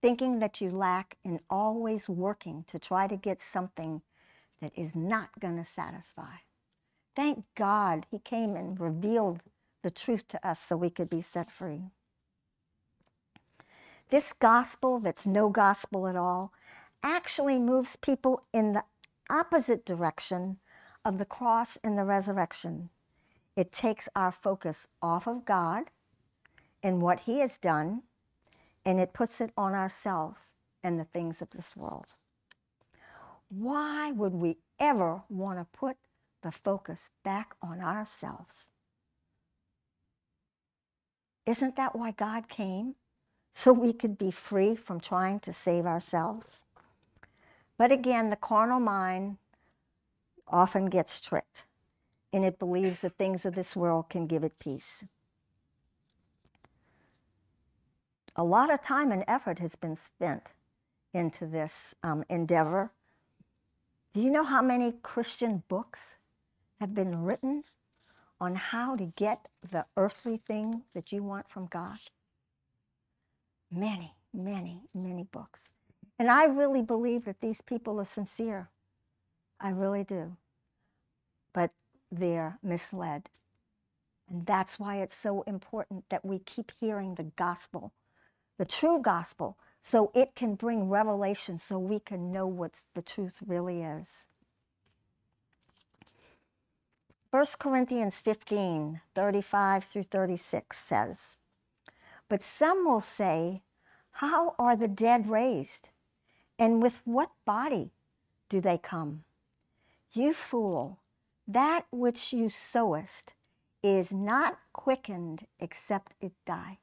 thinking 0.00 0.38
that 0.38 0.60
you 0.60 0.70
lack 0.70 1.16
and 1.24 1.40
always 1.50 2.08
working 2.08 2.64
to 2.68 2.78
try 2.78 3.06
to 3.06 3.16
get 3.16 3.40
something 3.40 4.00
that 4.60 4.72
is 4.74 4.96
not 4.96 5.38
going 5.38 5.56
to 5.56 5.64
satisfy. 5.64 6.36
Thank 7.16 7.44
God 7.54 8.06
he 8.10 8.18
came 8.18 8.56
and 8.56 8.78
revealed 8.78 9.42
the 9.82 9.90
truth 9.90 10.26
to 10.28 10.46
us 10.46 10.58
so 10.60 10.76
we 10.76 10.90
could 10.90 11.10
be 11.10 11.20
set 11.20 11.50
free. 11.50 11.90
This 14.10 14.32
gospel, 14.32 14.98
that's 14.98 15.26
no 15.26 15.48
gospel 15.48 16.06
at 16.06 16.16
all, 16.16 16.52
actually 17.02 17.58
moves 17.58 17.96
people 17.96 18.42
in 18.52 18.72
the 18.72 18.84
opposite 19.30 19.84
direction 19.84 20.58
of 21.04 21.18
the 21.18 21.24
cross 21.24 21.78
and 21.84 21.98
the 21.98 22.04
resurrection. 22.04 22.90
It 23.56 23.72
takes 23.72 24.08
our 24.16 24.32
focus 24.32 24.88
off 25.00 25.26
of 25.26 25.44
God 25.44 25.84
and 26.82 27.00
what 27.00 27.20
He 27.20 27.40
has 27.40 27.58
done, 27.58 28.02
and 28.84 28.98
it 28.98 29.12
puts 29.12 29.40
it 29.40 29.52
on 29.56 29.74
ourselves 29.74 30.54
and 30.82 30.98
the 30.98 31.04
things 31.04 31.40
of 31.40 31.50
this 31.50 31.76
world. 31.76 32.06
Why 33.48 34.10
would 34.10 34.34
we 34.34 34.58
ever 34.78 35.22
want 35.28 35.58
to 35.58 35.66
put 35.78 35.96
the 36.44 36.52
focus 36.52 37.10
back 37.24 37.56
on 37.60 37.80
ourselves? 37.80 38.68
Isn't 41.44 41.74
that 41.74 41.96
why 41.96 42.12
God 42.12 42.48
came? 42.48 42.94
So 43.50 43.72
we 43.72 43.92
could 43.92 44.16
be 44.16 44.30
free 44.30 44.76
from 44.76 45.00
trying 45.00 45.40
to 45.40 45.52
save 45.52 45.86
ourselves? 45.86 46.62
But 47.76 47.90
again, 47.90 48.30
the 48.30 48.36
carnal 48.36 48.78
mind 48.78 49.38
often 50.46 50.86
gets 50.86 51.20
tricked 51.20 51.64
and 52.32 52.44
it 52.44 52.60
believes 52.60 53.00
the 53.00 53.10
things 53.10 53.44
of 53.44 53.56
this 53.56 53.74
world 53.74 54.08
can 54.08 54.28
give 54.28 54.44
it 54.44 54.60
peace. 54.60 55.02
a 58.36 58.44
lot 58.44 58.72
of 58.72 58.82
time 58.82 59.12
and 59.12 59.24
effort 59.28 59.58
has 59.58 59.76
been 59.76 59.96
spent 59.96 60.42
into 61.12 61.46
this 61.46 61.94
um, 62.02 62.24
endeavor. 62.28 62.90
Do 64.12 64.20
you 64.20 64.30
know 64.30 64.44
how 64.44 64.62
many 64.62 64.92
Christian 65.02 65.62
books 65.68 66.16
have 66.80 66.94
been 66.94 67.22
written 67.22 67.64
on 68.40 68.56
how 68.56 68.96
to 68.96 69.06
get 69.16 69.48
the 69.68 69.86
earthly 69.96 70.36
thing 70.36 70.82
that 70.94 71.12
you 71.12 71.22
want 71.22 71.48
from 71.48 71.66
God? 71.66 71.98
Many, 73.70 74.14
many, 74.32 74.82
many 74.94 75.24
books. 75.24 75.70
And 76.18 76.30
I 76.30 76.44
really 76.44 76.82
believe 76.82 77.24
that 77.24 77.40
these 77.40 77.60
people 77.60 78.00
are 78.00 78.04
sincere. 78.04 78.70
I 79.60 79.70
really 79.70 80.04
do. 80.04 80.36
But 81.52 81.70
they're 82.10 82.58
misled. 82.62 83.28
And 84.28 84.46
that's 84.46 84.78
why 84.78 84.96
it's 84.98 85.16
so 85.16 85.42
important 85.42 86.04
that 86.10 86.24
we 86.24 86.38
keep 86.38 86.72
hearing 86.80 87.14
the 87.14 87.24
gospel 87.36 87.92
the 88.58 88.64
true 88.64 89.00
gospel, 89.00 89.58
so 89.80 90.10
it 90.14 90.34
can 90.34 90.54
bring 90.54 90.88
revelation 90.88 91.58
so 91.58 91.78
we 91.78 91.98
can 91.98 92.32
know 92.32 92.46
what 92.46 92.80
the 92.94 93.02
truth 93.02 93.38
really 93.46 93.82
is. 93.82 94.26
1 97.34 97.44
Corinthians 97.58 98.20
15, 98.20 99.00
35 99.12 99.82
through 99.82 100.04
36 100.04 100.78
says, 100.78 101.34
But 102.28 102.44
some 102.44 102.84
will 102.84 103.00
say, 103.00 103.62
How 104.12 104.54
are 104.56 104.76
the 104.76 104.86
dead 104.86 105.28
raised? 105.28 105.88
And 106.60 106.80
with 106.80 107.00
what 107.04 107.32
body 107.44 107.90
do 108.48 108.60
they 108.60 108.78
come? 108.78 109.24
You 110.12 110.32
fool, 110.32 111.00
that 111.48 111.86
which 111.90 112.32
you 112.32 112.50
sowest 112.50 113.34
is 113.82 114.12
not 114.12 114.60
quickened 114.72 115.48
except 115.58 116.14
it 116.20 116.34
die. 116.46 116.78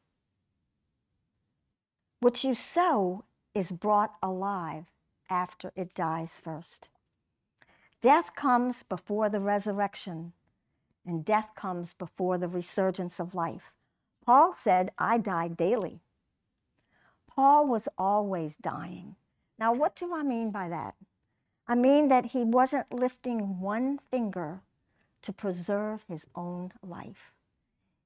What 2.20 2.44
you 2.44 2.56
sow 2.56 3.24
is 3.56 3.72
brought 3.72 4.16
alive 4.22 4.88
after 5.30 5.72
it 5.78 5.96
dies 5.96 6.42
first. 6.44 6.90
Death 8.02 8.36
comes 8.36 8.84
before 8.84 9.30
the 9.30 9.40
resurrection, 9.40 10.34
and 11.06 11.26
death 11.26 11.50
comes 11.56 11.94
before 11.94 12.38
the 12.38 12.48
resurgence 12.48 13.20
of 13.20 13.36
life. 13.36 13.72
Paul 14.26 14.54
said, 14.54 14.92
I 14.98 15.18
die 15.18 15.48
daily. 15.48 16.02
Paul 17.28 17.68
was 17.68 17.88
always 17.98 18.56
dying. 18.56 19.16
Now, 19.58 19.74
what 19.74 19.96
do 19.96 20.14
I 20.14 20.24
mean 20.24 20.52
by 20.52 20.70
that? 20.70 20.96
I 21.68 21.76
mean 21.76 22.10
that 22.10 22.28
he 22.28 22.44
wasn't 22.44 22.92
lifting 22.92 23.60
one 23.60 24.00
finger 24.10 24.62
to 25.22 25.32
preserve 25.32 26.04
his 26.08 26.26
own 26.36 26.72
life. 26.86 27.32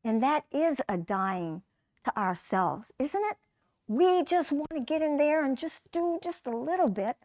And 0.03 0.21
that 0.21 0.45
is 0.51 0.81
a 0.87 0.97
dying 0.97 1.63
to 2.03 2.17
ourselves, 2.17 2.91
isn't 2.99 3.23
it? 3.25 3.37
We 3.87 4.23
just 4.23 4.51
want 4.51 4.69
to 4.73 4.79
get 4.79 5.01
in 5.01 5.17
there 5.17 5.43
and 5.43 5.57
just 5.57 5.91
do 5.91 6.19
just 6.23 6.45
a 6.45 6.55
little 6.55 6.89
bit. 6.89 7.17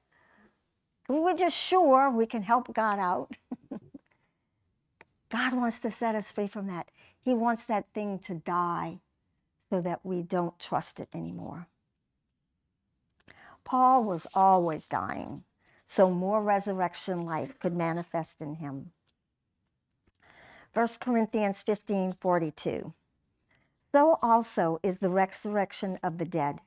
We're 1.08 1.36
just 1.36 1.56
sure 1.56 2.10
we 2.10 2.26
can 2.26 2.42
help 2.42 2.72
God 2.72 2.98
out. 2.98 3.34
God 5.30 5.54
wants 5.54 5.80
to 5.80 5.90
set 5.90 6.14
us 6.14 6.32
free 6.32 6.46
from 6.46 6.66
that. 6.66 6.90
He 7.20 7.34
wants 7.34 7.64
that 7.64 7.86
thing 7.94 8.18
to 8.20 8.34
die 8.34 9.00
so 9.70 9.80
that 9.80 10.00
we 10.04 10.22
don't 10.22 10.58
trust 10.58 10.98
it 10.98 11.08
anymore. 11.14 11.68
Paul 13.64 14.02
was 14.04 14.26
always 14.34 14.88
dying, 14.88 15.44
so 15.86 16.10
more 16.10 16.42
resurrection 16.42 17.24
life 17.24 17.58
could 17.60 17.76
manifest 17.76 18.40
in 18.40 18.56
him. 18.56 18.90
1 20.72 20.86
Corinthians 21.00 21.62
15 21.62 22.14
42. 22.20 22.92
So 23.92 24.18
also 24.22 24.78
is 24.82 24.98
the 24.98 25.10
resurrection 25.10 25.98
of 26.02 26.18
the 26.18 26.24
dead. 26.24 26.60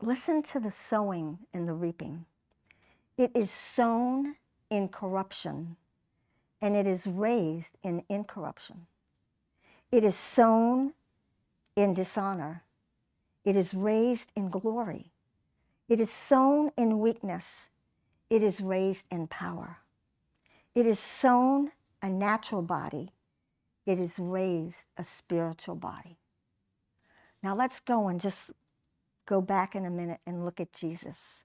Listen 0.00 0.42
to 0.42 0.60
the 0.60 0.70
sowing 0.70 1.38
and 1.52 1.68
the 1.68 1.72
reaping. 1.72 2.24
It 3.16 3.30
is 3.34 3.50
sown 3.50 4.36
in 4.70 4.88
corruption, 4.88 5.76
and 6.64 6.74
it 6.74 6.86
is 6.86 7.06
raised 7.06 7.76
in 7.82 8.02
incorruption. 8.08 8.86
It 9.92 10.02
is 10.02 10.16
sown 10.16 10.94
in 11.76 11.92
dishonor, 11.92 12.62
it 13.44 13.54
is 13.54 13.74
raised 13.74 14.32
in 14.34 14.48
glory. 14.48 15.10
It 15.90 16.00
is 16.00 16.08
sown 16.08 16.70
in 16.78 17.00
weakness, 17.00 17.68
it 18.30 18.42
is 18.42 18.62
raised 18.62 19.04
in 19.10 19.26
power. 19.26 19.80
It 20.74 20.86
is 20.86 20.98
sown 20.98 21.72
a 22.00 22.08
natural 22.08 22.62
body, 22.62 23.10
it 23.84 24.00
is 24.00 24.18
raised 24.18 24.88
a 24.96 25.04
spiritual 25.04 25.74
body. 25.74 26.16
Now 27.42 27.54
let's 27.54 27.78
go 27.78 28.08
and 28.08 28.18
just 28.18 28.52
go 29.26 29.42
back 29.42 29.76
in 29.76 29.84
a 29.84 29.90
minute 29.90 30.20
and 30.26 30.46
look 30.46 30.60
at 30.60 30.72
Jesus. 30.72 31.42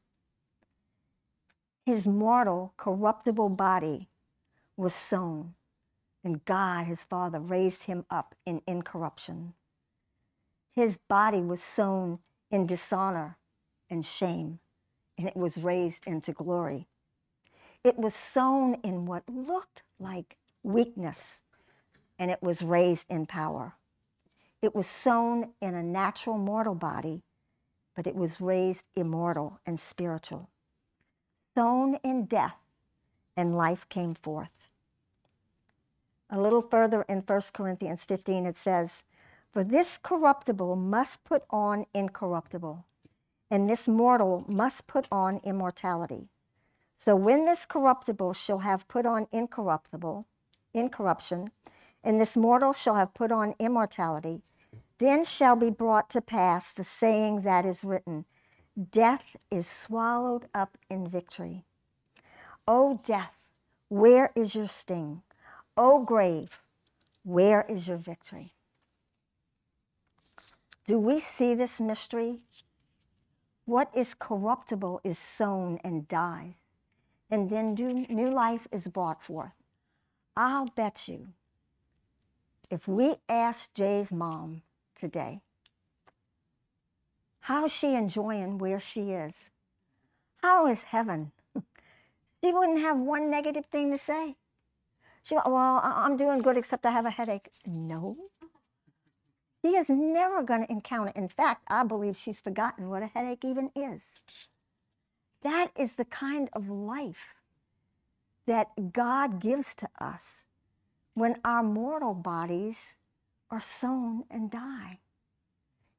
His 1.86 2.08
mortal, 2.08 2.72
corruptible 2.78 3.50
body 3.50 4.08
was 4.80 4.96
sown, 4.96 5.56
and 6.24 6.46
God, 6.46 6.88
his 6.88 7.04
Father, 7.06 7.40
raised 7.40 7.86
him 7.86 8.06
up 8.10 8.36
in 8.46 8.62
incorruption. 8.68 9.54
His 10.72 10.98
body 10.98 11.42
was 11.42 11.64
sown 11.64 12.20
in 12.52 12.68
dishonor 12.68 13.38
and 13.90 14.06
shame, 14.06 14.60
and 15.18 15.28
it 15.28 15.38
was 15.38 15.58
raised 15.58 16.06
into 16.08 16.34
glory. 16.34 16.88
It 17.84 17.98
was 17.98 18.16
sown 18.16 18.76
in 18.84 19.06
what 19.06 19.24
looked 19.30 19.84
like 20.00 20.38
weakness 20.64 21.40
and 22.20 22.32
it 22.32 22.44
was 22.44 22.62
raised 22.62 23.08
in 23.10 23.26
power. 23.26 23.76
It 24.62 24.76
was 24.76 24.88
sown 24.88 25.54
in 25.62 25.76
a 25.76 25.84
natural 25.84 26.38
mortal 26.38 26.76
body, 26.76 27.24
but 27.96 28.08
it 28.08 28.16
was 28.16 28.42
raised 28.42 28.86
immortal 28.96 29.60
and 29.66 29.80
spiritual. 29.80 30.50
Sown 31.58 31.96
in 32.04 32.26
death, 32.26 32.58
and 33.38 33.58
life 33.58 33.88
came 33.90 34.14
forth. 34.14 34.50
A 36.30 36.40
little 36.40 36.62
further 36.62 37.02
in 37.04 37.22
1 37.22 37.42
Corinthians 37.54 38.06
15, 38.06 38.46
it 38.46 38.58
says, 38.58 39.04
For 39.52 39.64
this 39.64 39.98
corruptible 39.98 40.76
must 40.76 41.24
put 41.24 41.44
on 41.50 41.88
incorruptible, 41.94 42.86
and 43.50 43.68
this 43.68 43.88
mortal 43.88 44.46
must 44.48 44.86
put 44.86 45.08
on 45.12 45.42
immortality. 45.44 46.28
So 46.96 47.16
when 47.16 47.46
this 47.46 47.66
corruptible 47.66 48.34
shall 48.34 48.60
have 48.60 48.88
put 48.88 49.06
on 49.06 49.28
incorruptible, 49.32 50.28
incorruption, 50.74 51.52
and 52.04 52.22
this 52.22 52.38
mortal 52.38 52.74
shall 52.74 52.96
have 52.96 53.14
put 53.14 53.32
on 53.32 53.56
immortality, 53.58 54.42
then 55.00 55.24
shall 55.24 55.56
be 55.56 55.70
brought 55.70 56.10
to 56.12 56.22
pass 56.22 56.72
the 56.72 56.84
saying 56.84 57.42
that 57.42 57.66
is 57.66 57.84
written 57.84 58.26
Death 58.92 59.36
is 59.50 59.68
swallowed 59.68 60.48
up 60.54 60.78
in 60.90 61.10
victory. 61.10 61.64
O 62.68 63.00
death, 63.04 63.34
where 63.90 64.32
is 64.36 64.56
your 64.56 64.68
sting? 64.68 65.22
O 65.78 66.04
grave, 66.04 66.60
where 67.24 67.66
is 67.70 67.88
your 67.88 67.98
victory? 67.98 68.52
Do 70.86 70.98
we 70.98 71.20
see 71.20 71.54
this 71.54 71.80
mystery? 71.80 72.40
What 73.66 73.92
is 73.96 74.14
corruptible 74.14 75.02
is 75.04 75.20
sown 75.20 75.80
and 75.84 76.08
dies, 76.08 76.54
and 77.30 77.50
then 77.50 77.76
new 77.76 78.32
life 78.32 78.68
is 78.72 78.88
brought 78.88 79.24
forth. 79.24 79.54
I'll 80.36 80.66
bet 80.66 81.08
you 81.08 81.30
if 82.70 82.88
we 82.88 83.16
ask 83.28 83.74
Jay's 83.74 84.12
mom 84.12 84.62
today, 84.96 85.42
how's 87.42 87.72
she 87.72 87.96
enjoying 87.96 88.58
where 88.58 88.80
she 88.80 89.12
is? 89.12 89.50
How 90.42 90.68
is 90.68 90.84
heaven? 90.84 91.32
she 92.44 92.52
wouldn't 92.52 92.82
have 92.82 92.98
one 92.98 93.30
negative 93.32 93.66
thing 93.66 93.92
to 93.92 93.98
say. 93.98 94.36
She, 95.30 95.36
well, 95.36 95.80
I'm 95.84 96.18
doing 96.18 96.40
good 96.40 96.58
except 96.58 96.88
I 96.88 96.92
have 96.92 97.06
a 97.06 97.12
headache. 97.12 97.50
No. 97.64 98.18
She 99.64 99.76
is 99.76 99.88
never 99.88 100.42
going 100.42 100.66
to 100.66 100.72
encounter. 100.72 101.12
In 101.16 101.28
fact, 101.28 101.66
I 101.68 101.84
believe 101.84 102.18
she's 102.18 102.40
forgotten 102.40 102.90
what 102.90 103.04
a 103.04 103.08
headache 103.08 103.46
even 103.46 103.70
is. 103.76 104.20
That 105.44 105.70
is 105.78 105.94
the 105.94 106.06
kind 106.06 106.50
of 106.54 106.68
life 106.68 107.36
that 108.48 108.92
God 108.92 109.40
gives 109.40 109.76
to 109.76 109.90
us 110.02 110.46
when 111.14 111.36
our 111.46 111.62
mortal 111.62 112.16
bodies 112.16 112.96
are 113.52 113.62
sown 113.62 114.24
and 114.32 114.50
die. 114.50 114.98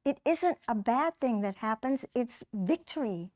It 0.03 0.19
isn't 0.25 0.57
a 0.67 0.75
bad 0.75 1.13
thing 1.13 1.39
that 1.39 1.57
happens, 1.57 2.05
it's 2.13 2.43
victory. 2.53 3.29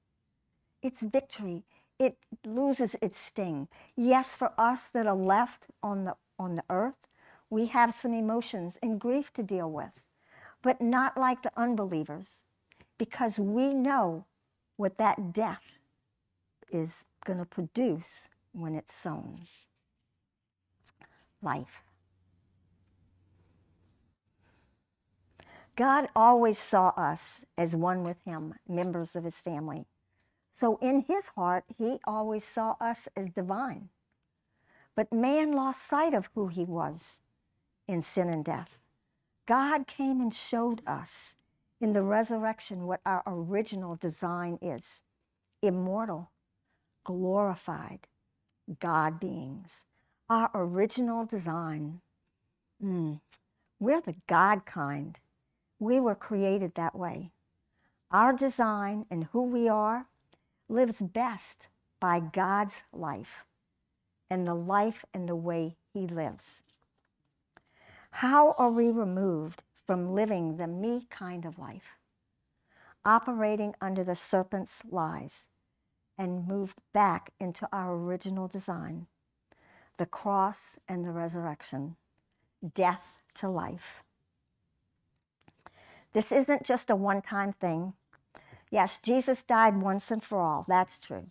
It's 0.83 1.03
victory. 1.03 1.63
It 1.99 2.17
loses 2.45 2.95
its 3.01 3.17
sting. 3.17 3.67
Yes, 3.95 4.35
for 4.35 4.51
us 4.57 4.89
that 4.89 5.07
are 5.07 5.15
left 5.15 5.67
on 5.81 6.05
the, 6.05 6.15
on 6.37 6.55
the 6.55 6.63
earth, 6.69 7.07
we 7.49 7.67
have 7.67 7.93
some 7.93 8.13
emotions 8.13 8.77
and 8.81 8.99
grief 8.99 9.31
to 9.33 9.43
deal 9.43 9.71
with, 9.71 9.91
but 10.61 10.81
not 10.81 11.17
like 11.17 11.41
the 11.41 11.51
unbelievers, 11.55 12.41
because 12.97 13.39
we 13.39 13.73
know 13.73 14.25
what 14.75 14.97
that 14.97 15.31
death 15.31 15.77
is 16.71 17.05
going 17.23 17.39
to 17.39 17.45
produce 17.45 18.27
when 18.51 18.75
it's 18.75 18.93
sown 18.93 19.41
life. 21.41 21.81
God 25.75 26.07
always 26.15 26.57
saw 26.57 26.89
us 26.89 27.43
as 27.57 27.75
one 27.75 28.03
with 28.03 28.17
Him, 28.25 28.55
members 28.67 29.15
of 29.15 29.23
His 29.25 29.39
family. 29.41 29.85
So 30.55 30.79
in 30.81 31.01
His 31.01 31.27
heart, 31.35 31.65
He 31.77 31.99
always 32.05 32.45
saw 32.45 32.77
us 32.79 33.09
as 33.13 33.29
divine. 33.35 33.89
But 34.95 35.11
man 35.11 35.51
lost 35.51 35.85
sight 35.85 36.13
of 36.13 36.29
who 36.33 36.47
He 36.47 36.63
was 36.63 37.19
in 37.89 38.01
sin 38.01 38.29
and 38.29 38.45
death. 38.45 38.77
God 39.45 39.85
came 39.85 40.21
and 40.21 40.33
showed 40.33 40.81
us 40.87 41.35
in 41.81 41.91
the 41.91 42.03
resurrection 42.03 42.87
what 42.87 43.01
our 43.05 43.21
original 43.27 43.97
design 43.97 44.57
is 44.61 45.03
immortal, 45.61 46.31
glorified 47.03 48.07
God 48.79 49.19
beings 49.19 49.83
our 50.29 50.49
original 50.53 51.25
design. 51.25 52.01
Mm. 52.83 53.19
We're 53.79 54.01
the 54.01 54.15
God 54.27 54.65
kind. 54.65 55.17
We 55.79 55.99
were 55.99 56.15
created 56.15 56.75
that 56.75 56.95
way. 56.95 57.31
Our 58.11 58.33
design 58.33 59.05
and 59.09 59.25
who 59.25 59.43
we 59.43 59.67
are 59.67 60.07
lives 60.69 61.01
best 61.01 61.67
by 61.99 62.19
God's 62.19 62.83
life 62.91 63.45
and 64.29 64.47
the 64.47 64.55
life 64.55 65.05
and 65.13 65.29
the 65.29 65.35
way 65.35 65.77
He 65.93 66.07
lives. 66.07 66.61
How 68.11 68.53
are 68.57 68.71
we 68.71 68.91
removed 68.91 69.63
from 69.85 70.13
living 70.13 70.57
the 70.57 70.67
me 70.67 71.07
kind 71.09 71.45
of 71.45 71.59
life, 71.59 71.97
operating 73.03 73.75
under 73.81 74.03
the 74.03 74.15
serpent's 74.15 74.81
lies, 74.89 75.45
and 76.17 76.47
moved 76.47 76.79
back 76.93 77.31
into 77.39 77.67
our 77.71 77.95
original 77.95 78.47
design? 78.47 79.07
the 79.97 80.05
cross 80.05 80.77
and 80.87 81.05
the 81.05 81.11
resurrection. 81.11 81.95
death 82.73 83.11
to 83.35 83.47
life. 83.47 84.03
This 86.13 86.31
isn't 86.31 86.63
just 86.63 86.89
a 86.89 86.95
one 86.95 87.21
time 87.21 87.53
thing. 87.53 87.93
Yes, 88.75 88.99
Jesus 89.01 89.41
died 89.41 89.77
once 89.77 90.11
and 90.11 90.21
for 90.21 90.37
all, 90.37 90.65
that's 90.67 90.99
true. 90.99 91.27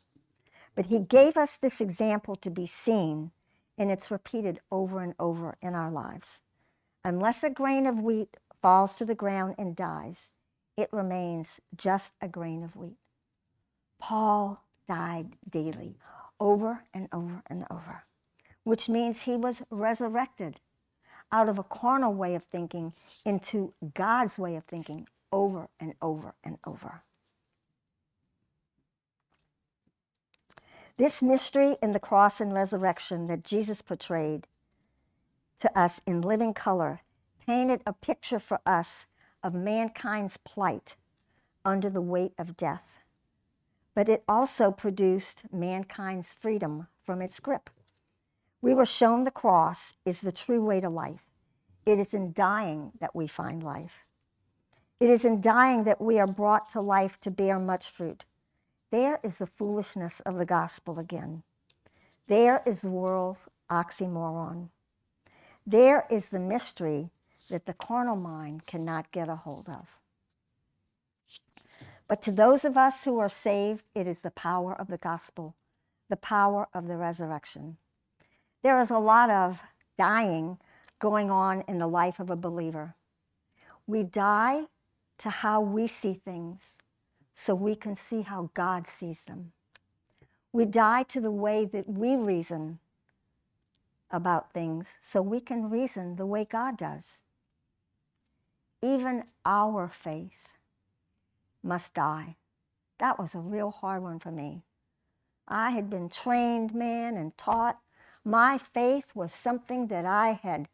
But 0.74 0.86
he 0.86 0.98
gave 0.98 1.36
us 1.36 1.58
this 1.58 1.78
example 1.78 2.36
to 2.36 2.48
be 2.48 2.66
seen, 2.66 3.32
and 3.76 3.90
it's 3.90 4.10
repeated 4.10 4.60
over 4.72 5.02
and 5.02 5.12
over 5.20 5.54
in 5.60 5.74
our 5.74 5.90
lives. 5.90 6.40
Unless 7.04 7.44
a 7.44 7.50
grain 7.50 7.86
of 7.86 8.00
wheat 8.00 8.38
falls 8.62 8.96
to 8.96 9.04
the 9.04 9.14
ground 9.14 9.56
and 9.58 9.76
dies, 9.76 10.30
it 10.78 10.88
remains 10.90 11.60
just 11.76 12.14
a 12.18 12.28
grain 12.28 12.64
of 12.64 12.76
wheat. 12.76 12.96
Paul 13.98 14.64
died 14.88 15.36
daily, 15.46 15.98
over 16.40 16.84
and 16.94 17.10
over 17.12 17.42
and 17.48 17.66
over, 17.70 18.04
which 18.62 18.88
means 18.88 19.20
he 19.20 19.36
was 19.36 19.60
resurrected 19.68 20.60
out 21.30 21.50
of 21.50 21.58
a 21.58 21.62
carnal 21.62 22.14
way 22.14 22.34
of 22.34 22.44
thinking 22.44 22.94
into 23.26 23.74
God's 23.92 24.38
way 24.38 24.56
of 24.56 24.64
thinking 24.64 25.08
over 25.30 25.68
and 25.78 25.92
over 26.00 26.32
and 26.42 26.56
over. 26.66 27.02
This 30.96 31.20
mystery 31.20 31.76
in 31.82 31.90
the 31.90 31.98
cross 31.98 32.40
and 32.40 32.54
resurrection 32.54 33.26
that 33.26 33.42
Jesus 33.42 33.82
portrayed 33.82 34.46
to 35.58 35.78
us 35.78 36.00
in 36.06 36.20
living 36.20 36.54
color 36.54 37.00
painted 37.44 37.82
a 37.84 37.92
picture 37.92 38.38
for 38.38 38.60
us 38.64 39.06
of 39.42 39.54
mankind's 39.54 40.36
plight 40.36 40.94
under 41.64 41.90
the 41.90 42.00
weight 42.00 42.32
of 42.38 42.56
death. 42.56 43.00
But 43.96 44.08
it 44.08 44.22
also 44.28 44.70
produced 44.70 45.42
mankind's 45.52 46.32
freedom 46.32 46.86
from 47.02 47.20
its 47.20 47.40
grip. 47.40 47.70
We 48.62 48.72
were 48.72 48.86
shown 48.86 49.24
the 49.24 49.32
cross 49.32 49.94
is 50.04 50.20
the 50.20 50.32
true 50.32 50.64
way 50.64 50.80
to 50.80 50.88
life. 50.88 51.24
It 51.84 51.98
is 51.98 52.14
in 52.14 52.32
dying 52.32 52.92
that 53.00 53.16
we 53.16 53.26
find 53.26 53.64
life. 53.64 54.04
It 55.00 55.10
is 55.10 55.24
in 55.24 55.40
dying 55.40 55.84
that 55.84 56.00
we 56.00 56.20
are 56.20 56.26
brought 56.28 56.68
to 56.70 56.80
life 56.80 57.20
to 57.22 57.32
bear 57.32 57.58
much 57.58 57.90
fruit. 57.90 58.24
There 58.94 59.18
is 59.24 59.38
the 59.38 59.48
foolishness 59.48 60.20
of 60.20 60.36
the 60.36 60.44
gospel 60.44 61.00
again. 61.00 61.42
There 62.28 62.62
is 62.64 62.82
the 62.82 62.92
world's 62.92 63.48
oxymoron. 63.68 64.68
There 65.66 66.06
is 66.08 66.28
the 66.28 66.38
mystery 66.38 67.10
that 67.50 67.66
the 67.66 67.72
carnal 67.72 68.14
mind 68.14 68.66
cannot 68.66 69.10
get 69.10 69.28
a 69.28 69.34
hold 69.34 69.68
of. 69.68 69.98
But 72.06 72.22
to 72.22 72.30
those 72.30 72.64
of 72.64 72.76
us 72.76 73.02
who 73.02 73.18
are 73.18 73.28
saved, 73.28 73.82
it 73.96 74.06
is 74.06 74.20
the 74.20 74.30
power 74.30 74.72
of 74.72 74.86
the 74.86 74.96
gospel, 74.96 75.56
the 76.08 76.14
power 76.14 76.68
of 76.72 76.86
the 76.86 76.96
resurrection. 76.96 77.78
There 78.62 78.78
is 78.78 78.92
a 78.92 78.98
lot 78.98 79.28
of 79.28 79.60
dying 79.98 80.58
going 81.00 81.32
on 81.32 81.64
in 81.66 81.78
the 81.78 81.88
life 81.88 82.20
of 82.20 82.30
a 82.30 82.36
believer. 82.36 82.94
We 83.88 84.04
die 84.04 84.66
to 85.18 85.30
how 85.30 85.60
we 85.60 85.88
see 85.88 86.14
things 86.14 86.74
so 87.34 87.54
we 87.54 87.74
can 87.74 87.96
see 87.96 88.22
how 88.22 88.50
God 88.54 88.86
sees 88.86 89.22
them. 89.22 89.52
We 90.52 90.64
die 90.64 91.02
to 91.04 91.20
the 91.20 91.32
way 91.32 91.64
that 91.64 91.88
we 91.88 92.16
reason 92.16 92.78
about 94.10 94.52
things 94.52 94.94
so 95.00 95.20
we 95.20 95.40
can 95.40 95.68
reason 95.68 96.16
the 96.16 96.26
way 96.26 96.44
God 96.44 96.78
does. 96.78 97.20
Even 98.80 99.24
our 99.44 99.88
faith 99.88 100.48
must 101.62 101.94
die. 101.94 102.36
That 102.98 103.18
was 103.18 103.34
a 103.34 103.40
real 103.40 103.70
hard 103.70 104.02
one 104.02 104.20
for 104.20 104.30
me. 104.30 104.62
I 105.48 105.70
had 105.70 105.90
been 105.90 106.08
trained, 106.08 106.74
man, 106.74 107.16
and 107.16 107.36
taught. 107.36 107.80
My 108.24 108.56
faith 108.56 109.10
was 109.14 109.32
something 109.32 109.88
that 109.88 110.04
I 110.04 110.38
had 110.40 110.68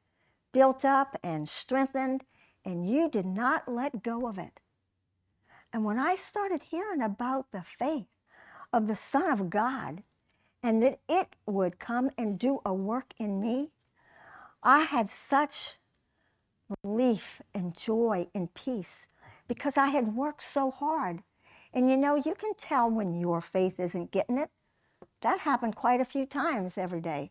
built 0.53 0.85
up 0.85 1.17
and 1.23 1.49
strengthened, 1.49 2.25
and 2.65 2.89
you 2.89 3.09
did 3.09 3.27
not 3.27 3.67
let 3.67 4.03
go 4.03 4.29
of 4.29 4.39
it. 4.39 4.61
And 5.73 5.85
when 5.85 5.99
I 5.99 6.17
started 6.17 6.63
hearing 6.71 7.03
about 7.03 7.53
the 7.53 7.63
faith 7.63 8.07
of 8.73 8.87
the 8.87 8.97
Son 8.97 9.31
of 9.31 9.51
God 9.51 10.03
and 10.63 10.83
that 10.83 11.01
it 11.09 11.37
would 11.47 11.79
come 11.79 12.11
and 12.19 12.39
do 12.39 12.61
a 12.65 12.75
work 12.75 13.15
in 13.19 13.41
me, 13.41 13.71
I 14.63 14.81
had 14.81 15.09
such 15.09 15.79
relief 16.83 17.41
and 17.55 17.77
joy 17.77 18.29
and 18.35 18.53
peace 18.53 19.09
because 19.49 19.77
I 19.77 19.89
had 19.89 20.15
worked 20.15 20.43
so 20.43 20.71
hard. 20.71 21.23
And 21.73 21.91
you 21.91 21.97
know, 21.97 22.15
you 22.17 22.35
can 22.35 22.55
tell 22.55 22.91
when 22.91 23.15
your 23.15 23.41
faith 23.41 23.79
isn't 23.79 24.11
getting 24.11 24.39
it. 24.39 24.51
That 25.23 25.41
happened 25.41 25.77
quite 25.77 26.01
a 26.01 26.05
few 26.05 26.27
times 26.27 26.77
every 26.77 27.01
day. 27.01 27.31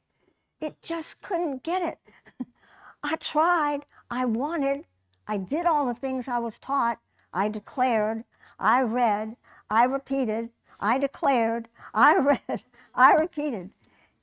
It 0.61 0.81
just 0.81 1.21
couldn't 1.21 1.63
get 1.63 1.81
it. 1.81 2.45
I 3.03 3.15
tried, 3.15 3.85
I 4.09 4.25
wanted, 4.25 4.85
I 5.27 5.37
did 5.37 5.65
all 5.65 5.85
the 5.85 5.93
things 5.93 6.27
I 6.27 6.39
was 6.39 6.57
taught, 6.59 6.99
I 7.31 7.47
declared, 7.47 8.23
I 8.59 8.81
read, 8.81 9.37
I 9.69 9.85
repeated, 9.85 10.49
I 10.79 10.97
declared, 10.97 11.69
I 11.93 12.17
read, 12.49 12.63
I 12.93 13.13
repeated. 13.13 13.71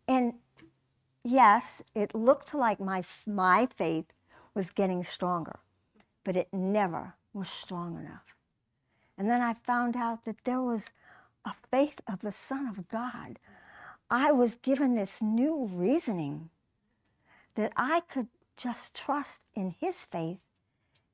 And 0.07 0.35
yes, 1.25 1.83
it 1.95 2.15
looked 2.15 2.55
like 2.55 2.81
my, 2.81 3.03
my 3.27 3.69
faith 3.77 4.07
was 4.55 4.71
getting 4.71 5.03
stronger, 5.03 5.59
but 6.25 6.37
it 6.37 6.49
never 6.53 7.15
was 7.33 7.49
strong 7.49 7.99
enough. 7.99 8.35
And 9.19 9.31
then 9.31 9.41
I 9.41 9.55
found 9.55 9.97
out 9.97 10.25
that 10.25 10.45
there 10.45 10.61
was 10.61 10.91
a 11.45 11.53
faith 11.71 12.01
of 12.11 12.21
the 12.21 12.33
Son 12.33 12.67
of 12.67 12.89
God. 12.89 13.39
I 14.11 14.33
was 14.33 14.55
given 14.55 14.95
this 14.95 15.23
new 15.23 15.69
reasoning 15.73 16.51
that 17.55 17.73
I 17.77 18.01
could 18.01 18.29
just 18.57 18.95
trust 18.95 19.43
in 19.55 19.75
his 19.79 20.05
faith 20.05 20.39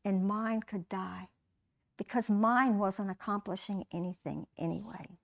and 0.04 0.26
mine 0.26 0.62
could 0.62 0.88
die 0.88 1.28
because 1.96 2.30
mine 2.30 2.78
wasn't 2.78 3.10
accomplishing 3.10 3.84
anything 3.92 4.46
anyway. 4.58 5.18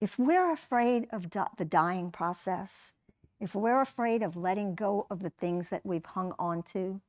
If 0.00 0.18
we're 0.18 0.52
afraid 0.52 1.06
of 1.10 1.30
the 1.30 1.64
dying 1.64 2.10
process, 2.10 2.92
if 3.40 3.54
we're 3.54 3.80
afraid 3.80 4.22
of 4.22 4.36
letting 4.36 4.74
go 4.74 5.06
of 5.10 5.22
the 5.22 5.30
things 5.30 5.68
that 5.70 5.84
we've 5.84 6.04
hung 6.04 6.34
on 6.38 6.62
to, 6.74 7.00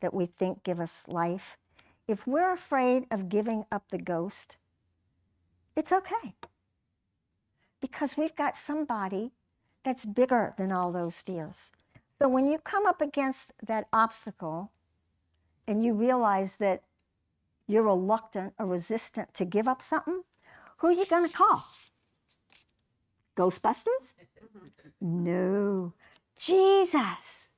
that 0.00 0.14
we 0.14 0.26
think 0.26 0.64
give 0.64 0.80
us 0.80 1.04
life, 1.06 1.58
if 2.08 2.26
we're 2.26 2.52
afraid 2.52 3.06
of 3.10 3.28
giving 3.28 3.66
up 3.70 3.84
the 3.90 3.98
ghost, 3.98 4.56
it's 5.76 5.92
okay. 5.92 6.34
Because 7.80 8.16
we've 8.16 8.34
got 8.34 8.56
somebody 8.56 9.32
that's 9.84 10.04
bigger 10.04 10.54
than 10.58 10.72
all 10.72 10.92
those 10.92 11.22
fears. 11.22 11.70
So 12.20 12.28
when 12.28 12.48
you 12.48 12.58
come 12.58 12.86
up 12.86 13.00
against 13.00 13.52
that 13.66 13.88
obstacle 13.94 14.72
and 15.66 15.82
you 15.82 15.94
realize 15.94 16.58
that 16.58 16.82
you're 17.66 17.84
reluctant 17.84 18.52
or 18.58 18.66
resistant 18.66 19.32
to 19.34 19.46
give 19.46 19.66
up 19.66 19.80
something, 19.80 20.24
who 20.78 20.88
are 20.88 20.92
you 20.92 21.06
going 21.06 21.26
to 21.26 21.34
call? 21.34 21.64
Ghostbusters? 23.36 24.14
No. 25.02 25.94
Jesus. 26.38 27.48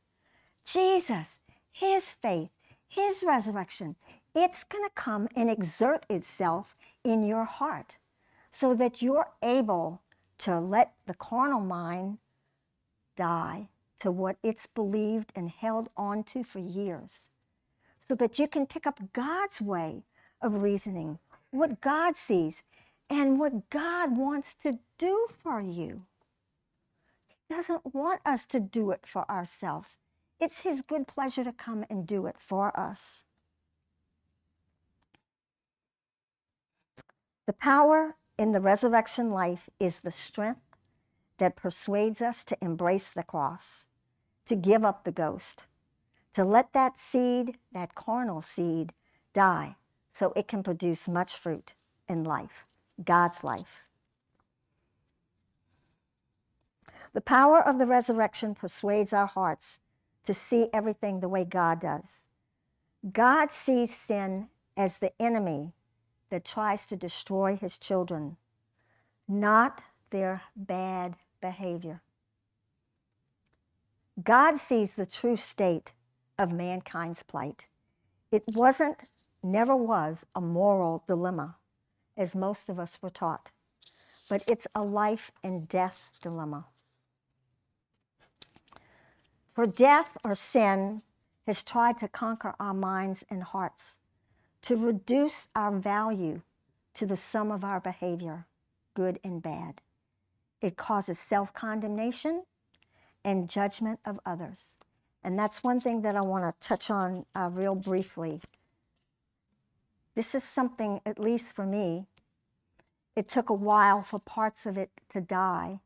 Jesus. 0.65 1.41
His 1.73 2.07
faith, 2.07 2.51
His 2.87 3.25
resurrection. 3.27 3.97
It's 4.33 4.63
going 4.63 4.85
to 4.85 4.95
come 4.95 5.27
and 5.35 5.51
exert 5.51 6.07
itself 6.09 6.77
in 7.03 7.25
your 7.25 7.45
heart 7.45 7.97
so 8.53 8.75
that 8.75 9.03
you're 9.03 9.31
able 9.43 10.03
to 10.39 10.61
let 10.61 10.93
the 11.07 11.15
carnal 11.15 11.61
mind 11.61 12.19
die 13.17 13.69
to 14.03 14.11
what 14.11 14.37
it's 14.43 14.67
believed 14.67 15.33
and 15.37 15.51
held 15.51 15.89
on 15.97 16.25
to 16.25 16.45
for 16.45 16.59
years 16.59 17.29
so 18.07 18.15
that 18.17 18.39
you 18.39 18.49
can 18.49 18.67
pick 18.67 18.87
up 18.87 19.01
God's 19.13 19.63
way 19.63 20.03
of 20.41 20.63
reasoning, 20.63 21.19
what 21.51 21.81
God 21.81 22.17
sees, 22.17 22.65
and 23.09 23.39
what 23.39 23.71
God 23.71 24.17
wants 24.17 24.55
to 24.63 24.81
do 24.99 25.29
for 25.43 25.61
you. 25.61 26.03
He 27.29 27.55
doesn't 27.55 27.95
want 27.95 28.21
us 28.27 28.45
to 28.47 28.61
do 28.61 28.91
it 28.91 29.03
for 29.07 29.31
ourselves. 29.31 29.97
It's 30.41 30.61
His 30.61 30.83
good 30.83 31.07
pleasure 31.07 31.45
to 31.45 31.53
come 31.53 31.85
and 31.89 32.07
do 32.07 32.27
it 32.27 32.37
for 32.39 32.79
us. 32.79 33.23
The 37.47 37.53
power 37.53 38.17
in 38.39 38.53
the 38.53 38.61
resurrection 38.61 39.31
life 39.31 39.69
is 39.79 40.01
the 40.01 40.11
strength 40.11 40.61
that 41.39 41.57
persuades 41.57 42.21
us 42.23 42.45
to 42.45 42.57
embrace 42.61 43.09
the 43.11 43.23
cross, 43.23 43.87
to 44.47 44.57
give 44.57 44.85
up 44.85 45.05
the 45.05 45.13
ghost, 45.13 45.65
to 46.35 46.45
let 46.45 46.73
that 46.73 46.99
seed, 46.99 47.57
that 47.73 47.95
carnal 47.95 48.43
seed, 48.43 48.93
die 49.33 49.77
so 50.11 50.33
it 50.37 50.49
can 50.49 50.63
produce 50.63 51.09
much 51.09 51.35
fruit 51.35 51.75
in 52.09 52.25
life, 52.25 52.67
God's 53.03 53.43
life. 53.43 53.83
The 57.15 57.21
power 57.21 57.61
of 57.61 57.79
the 57.79 57.87
resurrection 57.87 58.55
persuades 58.55 59.13
our 59.13 59.27
hearts 59.27 59.79
to 60.25 60.33
see 60.33 60.69
everything 60.73 61.21
the 61.21 61.29
way 61.29 61.45
God 61.45 61.81
does. 61.81 62.23
God 63.13 63.51
sees 63.51 63.95
sin 63.95 64.49
as 64.77 64.99
the 64.99 65.13
enemy 65.21 65.73
that 66.31 66.45
tries 66.45 66.87
to 66.87 66.97
destroy 66.97 67.57
his 67.57 67.79
children, 67.79 68.37
not 69.29 69.83
their 70.11 70.43
bad 70.57 71.17
behavior. 71.41 72.01
God 74.21 74.59
sees 74.59 74.93
the 74.93 75.07
true 75.07 75.37
state 75.37 75.93
of 76.39 76.53
mankind's 76.53 77.23
plight. 77.23 77.67
It 78.31 78.45
wasn't, 78.49 78.99
never 79.43 79.75
was, 79.75 80.27
a 80.35 80.41
moral 80.41 81.03
dilemma, 81.07 81.57
as 82.17 82.35
most 82.35 82.69
of 82.69 82.79
us 82.79 82.99
were 83.01 83.11
taught, 83.11 83.51
but 84.29 84.43
it's 84.47 84.67
a 84.75 84.83
life 84.83 85.31
and 85.43 85.67
death 85.67 85.97
dilemma. 86.21 86.67
For 89.55 89.67
death 89.67 90.17
or 90.25 90.35
sin 90.35 91.03
has 91.47 91.65
tried 91.65 91.99
to 91.99 92.09
conquer 92.09 92.55
our 92.61 92.75
minds 92.75 93.25
and 93.31 93.43
hearts, 93.43 93.97
to 94.63 94.77
reduce 94.77 95.49
our 95.57 95.73
value 95.73 96.43
to 96.95 97.07
the 97.07 97.17
sum 97.17 97.51
of 97.51 97.65
our 97.65 97.81
behavior, 97.81 98.47
good 98.95 99.19
and 99.25 99.43
bad. 99.43 99.81
It 100.61 100.77
causes 100.77 101.19
self 101.19 101.53
condemnation 101.55 102.45
and 103.25 103.49
judgment 103.49 104.01
of 104.05 104.19
others. 104.27 104.75
And 105.25 105.39
that's 105.39 105.63
one 105.63 105.81
thing 105.81 106.03
that 106.03 106.17
I 106.17 106.21
want 106.21 106.45
to 106.45 106.67
touch 106.69 106.91
on 106.91 107.27
uh, 107.35 107.49
real 107.53 107.75
briefly. 107.75 108.41
This 110.15 110.35
is 110.35 110.45
something, 110.45 111.01
at 111.07 111.19
least 111.19 111.55
for 111.55 111.65
me, 111.65 112.07
it 113.15 113.29
took 113.29 113.49
a 113.49 113.55
while 113.55 114.03
for 114.03 114.19
parts 114.19 114.67
of 114.67 114.77
it 114.77 114.91
to 115.11 115.21
die 115.21 115.81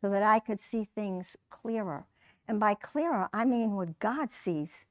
so 0.00 0.08
that 0.10 0.22
I 0.22 0.38
could 0.38 0.60
see 0.60 0.88
things 0.94 1.36
clearer. 1.50 2.06
And 2.46 2.58
by 2.58 2.74
clearer, 2.74 3.28
I 3.32 3.44
mean 3.44 3.74
what 3.74 3.98
God 3.98 4.30
sees. 4.30 4.86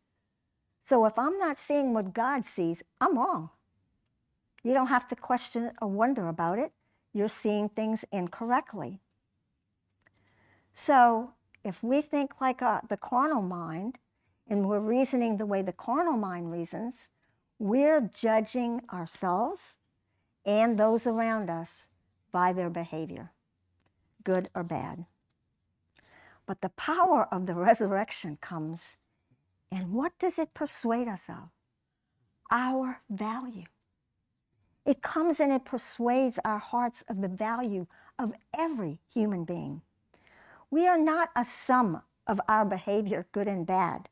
So 0.82 1.06
if 1.06 1.18
I'm 1.18 1.38
not 1.40 1.58
seeing 1.58 1.94
what 1.94 2.14
God 2.14 2.46
sees, 2.46 2.84
I'm 3.02 3.18
wrong. 3.18 3.50
You 4.64 4.74
don't 4.74 4.88
have 4.88 5.08
to 5.10 5.16
question 5.16 5.72
or 5.82 5.88
wonder 5.88 6.28
about 6.28 6.60
it. 6.60 6.72
You're 7.14 7.30
seeing 7.30 7.70
things 7.70 8.06
incorrectly. 8.12 9.00
So 10.74 11.32
if 11.68 11.84
we 11.84 12.02
think 12.02 12.40
like 12.40 12.62
uh, 12.62 12.80
the 12.88 12.98
carnal 12.98 13.42
mind 13.42 14.00
and 14.48 14.68
we're 14.68 14.80
reasoning 14.80 15.38
the 15.38 15.46
way 15.46 15.62
the 15.62 15.74
carnal 15.74 16.16
mind 16.16 16.52
reasons, 16.52 17.10
we're 17.60 18.02
judging 18.02 18.82
ourselves 18.92 19.76
and 20.46 20.80
those 20.80 21.06
around 21.06 21.50
us 21.50 21.88
by 22.32 22.54
their 22.54 22.70
behavior, 22.70 23.32
good 24.24 24.50
or 24.56 24.64
bad. 24.64 25.06
But 26.46 26.62
the 26.62 26.70
power 26.70 27.28
of 27.32 27.46
the 27.46 27.56
resurrection 27.56 28.38
comes, 28.40 28.96
and 29.70 29.92
what 29.92 30.18
does 30.18 30.40
it 30.40 30.54
persuade 30.54 31.10
us 31.10 31.24
of? 31.28 31.50
Our 32.50 33.02
value. 33.10 33.66
It 34.86 35.02
comes 35.02 35.42
and 35.42 35.52
it 35.52 35.66
persuades 35.66 36.40
our 36.46 36.60
hearts 36.60 37.04
of 37.10 37.22
the 37.22 37.28
value 37.28 37.88
of 38.18 38.32
every 38.58 39.02
human 39.14 39.44
being. 39.44 39.82
We 40.70 40.88
are 40.88 40.98
not 40.98 41.30
a 41.36 41.46
sum 41.46 42.02
of 42.26 42.42
our 42.48 42.66
behavior, 42.66 43.28
good 43.32 43.48
and 43.48 43.66
bad, 43.66 44.10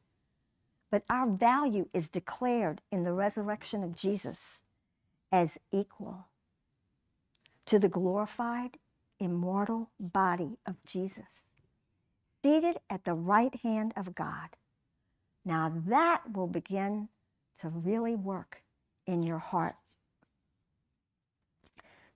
but 0.89 1.03
our 1.09 1.27
value 1.27 1.89
is 1.93 2.07
declared 2.07 2.81
in 2.91 3.03
the 3.03 3.11
resurrection 3.11 3.83
of 3.83 3.95
Jesus 3.95 4.61
as 5.31 5.57
equal 5.71 6.27
to 7.65 7.79
the 7.79 7.89
glorified, 7.89 8.77
immortal 9.19 9.89
body 9.99 10.57
of 10.65 10.75
Jesus, 10.85 11.43
seated 12.41 12.77
at 12.89 13.03
the 13.03 13.15
right 13.15 13.55
hand 13.63 13.91
of 13.97 14.15
God. 14.15 14.49
Now 15.43 15.73
that 15.87 16.33
will 16.33 16.47
begin 16.47 17.09
to 17.59 17.69
really 17.69 18.15
work 18.15 18.61
in 19.05 19.23
your 19.23 19.39
heart. 19.39 19.75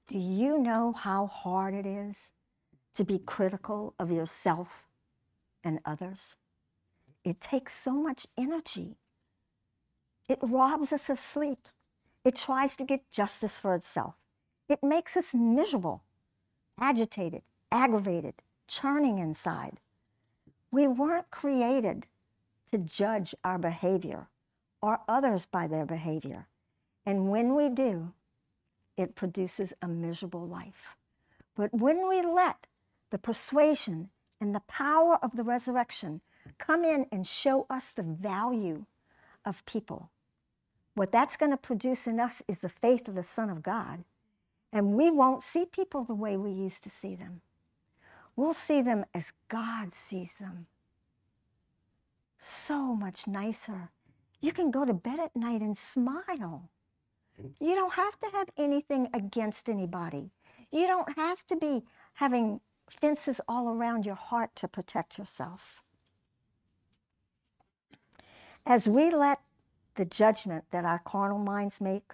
Do 0.07 0.17
you 0.17 0.57
know 0.59 0.93
how 0.93 1.27
hard 1.27 1.73
it 1.73 1.85
is 1.85 2.31
to 3.00 3.06
be 3.06 3.18
critical 3.18 3.93
of 3.97 4.12
yourself 4.12 4.84
and 5.64 5.80
others. 5.86 6.36
It 7.24 7.39
takes 7.39 7.74
so 7.74 7.93
much 7.93 8.28
energy. 8.38 8.97
It 10.28 10.39
robs 10.41 10.91
us 10.91 11.10
of 11.10 11.18
sleep. 11.18 11.70
It 12.26 12.36
tries 12.36 12.76
to 12.76 12.84
get 12.84 13.10
justice 13.10 13.58
for 13.58 13.74
itself. 13.74 14.16
It 14.68 14.84
makes 14.84 15.16
us 15.16 15.34
miserable, 15.34 16.04
agitated, 16.78 17.43
aggravated, 17.72 18.34
churning 18.68 19.18
inside. 19.18 19.80
We 20.70 20.86
weren't 20.86 21.32
created 21.32 22.06
to 22.70 22.80
judge 22.80 23.34
our 23.45 23.58
behavior 23.58 24.28
or 24.82 25.00
others 25.08 25.45
by 25.45 25.68
their 25.68 25.86
behavior. 25.86 26.47
And 27.06 27.30
when 27.30 27.56
we 27.56 27.70
do, 27.70 28.12
it 28.97 29.16
produces 29.16 29.72
a 29.82 29.88
miserable 29.88 30.45
life. 30.45 30.97
But 31.56 31.74
when 31.74 32.06
we 32.10 32.22
let 32.22 32.68
the 33.10 33.18
persuasion 33.18 34.10
and 34.39 34.53
the 34.53 34.62
power 34.62 35.18
of 35.22 35.36
the 35.36 35.43
resurrection 35.43 36.22
come 36.57 36.84
in 36.84 37.05
and 37.12 37.26
show 37.26 37.66
us 37.70 37.89
the 37.89 38.03
value 38.03 38.86
of 39.45 39.66
people. 39.66 40.10
What 40.95 41.12
that's 41.12 41.38
going 41.38 41.51
to 41.51 41.57
produce 41.57 42.07
in 42.07 42.20
us 42.20 42.41
is 42.47 42.60
the 42.60 42.70
faith 42.70 43.07
of 43.07 43.16
the 43.16 43.24
Son 43.24 43.49
of 43.49 43.64
God. 43.64 44.03
And 44.72 44.93
we 44.93 45.10
won't 45.10 45.43
see 45.43 45.66
people 45.66 46.03
the 46.03 46.16
way 46.16 46.38
we 46.38 46.51
used 46.51 46.84
to 46.84 46.89
see 46.89 47.16
them. 47.16 47.41
We'll 48.36 48.53
see 48.53 48.82
them 48.82 49.05
as 49.14 49.34
God 49.47 49.93
sees 49.93 50.36
them. 50.36 50.68
So 52.39 52.95
much 52.95 53.28
nicer. 53.28 53.89
You 54.41 54.53
can 54.53 54.72
go 54.72 54.86
to 54.86 54.93
bed 54.93 55.20
at 55.20 55.36
night 55.36 55.62
and 55.62 55.78
smile. 55.78 56.70
You 57.60 57.76
don't 57.76 57.93
have 57.93 58.20
to 58.20 58.28
have 58.34 58.49
anything 58.57 59.10
against 59.14 59.70
anybody. 59.70 60.32
You 60.72 60.88
don't 60.88 61.18
have 61.18 61.45
to 61.47 61.55
be 61.55 61.84
having 62.14 62.62
fences 62.89 63.41
all 63.47 63.69
around 63.69 64.05
your 64.05 64.15
heart 64.15 64.55
to 64.55 64.67
protect 64.67 65.17
yourself. 65.17 65.81
As 68.65 68.87
we 68.87 69.09
let 69.09 69.39
the 69.95 70.05
judgment 70.05 70.65
that 70.71 70.85
our 70.85 70.99
carnal 70.99 71.39
minds 71.39 71.81
make 71.81 72.13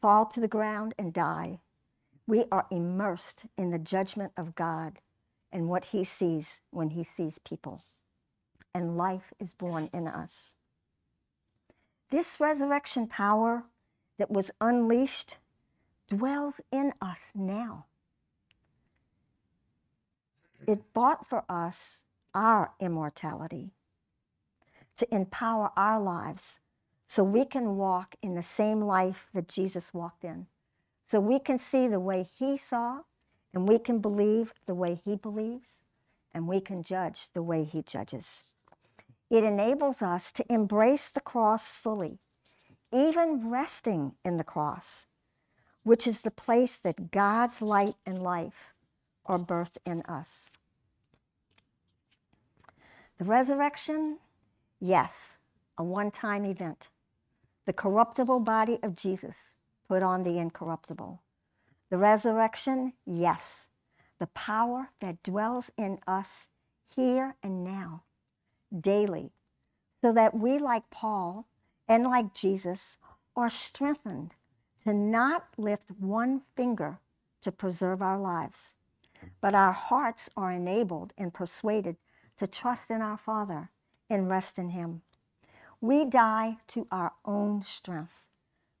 fall 0.00 0.26
to 0.26 0.40
the 0.40 0.48
ground 0.48 0.94
and 0.98 1.12
die, 1.12 1.60
we 2.26 2.44
are 2.50 2.66
immersed 2.70 3.44
in 3.58 3.70
the 3.70 3.78
judgment 3.78 4.32
of 4.36 4.54
God 4.54 5.00
and 5.52 5.68
what 5.68 5.86
He 5.86 6.04
sees 6.04 6.60
when 6.70 6.90
He 6.90 7.04
sees 7.04 7.38
people. 7.38 7.84
And 8.74 8.96
life 8.96 9.32
is 9.38 9.52
born 9.52 9.90
in 9.92 10.06
us. 10.08 10.54
This 12.10 12.40
resurrection 12.40 13.06
power 13.06 13.64
that 14.18 14.30
was 14.30 14.50
unleashed 14.60 15.36
dwells 16.08 16.60
in 16.70 16.92
us 17.00 17.32
now. 17.34 17.86
It 20.66 20.94
bought 20.94 21.26
for 21.26 21.44
us 21.48 21.98
our 22.34 22.72
immortality 22.80 23.70
to 24.96 25.14
empower 25.14 25.70
our 25.76 26.00
lives 26.00 26.60
so 27.06 27.24
we 27.24 27.44
can 27.44 27.76
walk 27.76 28.14
in 28.22 28.34
the 28.34 28.42
same 28.42 28.80
life 28.80 29.26
that 29.34 29.48
Jesus 29.48 29.92
walked 29.92 30.24
in. 30.24 30.46
So 31.04 31.20
we 31.20 31.38
can 31.38 31.58
see 31.58 31.88
the 31.88 32.00
way 32.00 32.28
he 32.38 32.56
saw, 32.56 33.00
and 33.52 33.68
we 33.68 33.78
can 33.78 33.98
believe 33.98 34.54
the 34.66 34.74
way 34.74 35.00
he 35.04 35.16
believes, 35.16 35.80
and 36.32 36.48
we 36.48 36.60
can 36.60 36.82
judge 36.82 37.28
the 37.32 37.42
way 37.42 37.64
he 37.64 37.82
judges. 37.82 38.44
It 39.28 39.44
enables 39.44 40.00
us 40.00 40.32
to 40.32 40.52
embrace 40.52 41.08
the 41.08 41.20
cross 41.20 41.74
fully, 41.74 42.18
even 42.92 43.50
resting 43.50 44.14
in 44.24 44.36
the 44.36 44.44
cross, 44.44 45.06
which 45.82 46.06
is 46.06 46.20
the 46.20 46.30
place 46.30 46.76
that 46.76 47.10
God's 47.10 47.60
light 47.60 47.96
and 48.06 48.22
life 48.22 48.72
are 49.26 49.38
birthed 49.38 49.78
in 49.84 50.02
us. 50.02 50.50
The 53.22 53.28
resurrection, 53.28 54.18
yes, 54.80 55.38
a 55.78 55.84
one 55.84 56.10
time 56.10 56.44
event. 56.44 56.88
The 57.66 57.72
corruptible 57.72 58.40
body 58.40 58.80
of 58.82 58.96
Jesus 58.96 59.52
put 59.86 60.02
on 60.02 60.24
the 60.24 60.38
incorruptible. 60.38 61.22
The 61.88 61.98
resurrection, 61.98 62.94
yes, 63.06 63.68
the 64.18 64.26
power 64.26 64.90
that 65.00 65.22
dwells 65.22 65.70
in 65.78 66.00
us 66.04 66.48
here 66.96 67.36
and 67.44 67.62
now, 67.62 68.02
daily, 68.76 69.30
so 70.00 70.12
that 70.12 70.34
we, 70.34 70.58
like 70.58 70.90
Paul 70.90 71.46
and 71.86 72.02
like 72.02 72.34
Jesus, 72.34 72.98
are 73.36 73.50
strengthened 73.50 74.32
to 74.82 74.92
not 74.92 75.46
lift 75.56 75.92
one 76.00 76.42
finger 76.56 76.98
to 77.42 77.52
preserve 77.52 78.02
our 78.02 78.18
lives, 78.18 78.74
but 79.40 79.54
our 79.54 79.70
hearts 79.72 80.28
are 80.36 80.50
enabled 80.50 81.12
and 81.16 81.32
persuaded 81.32 81.94
to 82.42 82.48
trust 82.48 82.90
in 82.90 83.00
our 83.00 83.16
Father 83.16 83.70
and 84.10 84.28
rest 84.28 84.58
in 84.58 84.70
Him. 84.70 85.02
We 85.80 86.04
die 86.04 86.56
to 86.68 86.88
our 86.90 87.12
own 87.24 87.62
strength, 87.62 88.26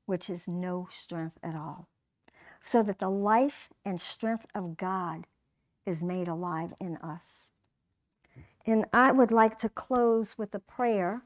which 0.04 0.28
is 0.28 0.48
no 0.48 0.88
strength 0.90 1.38
at 1.44 1.54
all, 1.54 1.86
so 2.60 2.82
that 2.82 2.98
the 2.98 3.08
life 3.08 3.68
and 3.84 4.00
strength 4.00 4.46
of 4.52 4.76
God 4.76 5.28
is 5.86 6.02
made 6.02 6.26
alive 6.26 6.74
in 6.80 6.96
us. 6.96 7.52
And 8.66 8.84
I 8.92 9.12
would 9.12 9.30
like 9.30 9.58
to 9.58 9.68
close 9.68 10.36
with 10.36 10.52
a 10.56 10.58
prayer 10.58 11.22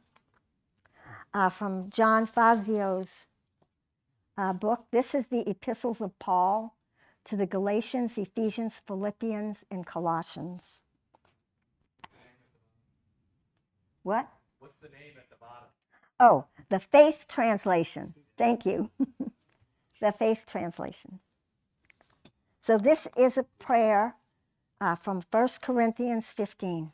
uh, 1.33 1.49
from 1.49 1.89
John 1.89 2.27
Fazio's 2.27 3.25
uh, 4.37 4.53
book. 4.53 4.85
This 4.91 5.15
is 5.15 5.29
the 5.29 5.49
epistles 5.49 6.03
of 6.03 6.19
Paul 6.19 6.77
to 7.25 7.35
the 7.35 7.47
Galatians, 7.47 8.19
Ephesians, 8.19 8.83
Philippians, 8.87 9.65
and 9.71 9.87
Colossians. 9.87 10.83
What? 14.07 14.29
What's 14.61 14.77
the 14.77 14.87
name 14.87 15.15
at 15.19 15.29
the 15.31 15.35
bottom? 15.41 15.67
Oh, 16.21 16.45
the 16.69 16.79
Faith 16.79 17.27
Translation. 17.29 18.15
Thank 18.39 18.65
you. 18.65 18.91
the 20.01 20.13
Faith 20.13 20.47
Translation. 20.47 21.19
So 22.61 22.79
this 22.79 23.09
is 23.17 23.37
a 23.37 23.47
prayer 23.59 24.15
uh, 24.81 24.95
from 24.95 25.25
1 25.29 25.49
Corinthians 25.61 26.31
15. 26.31 26.93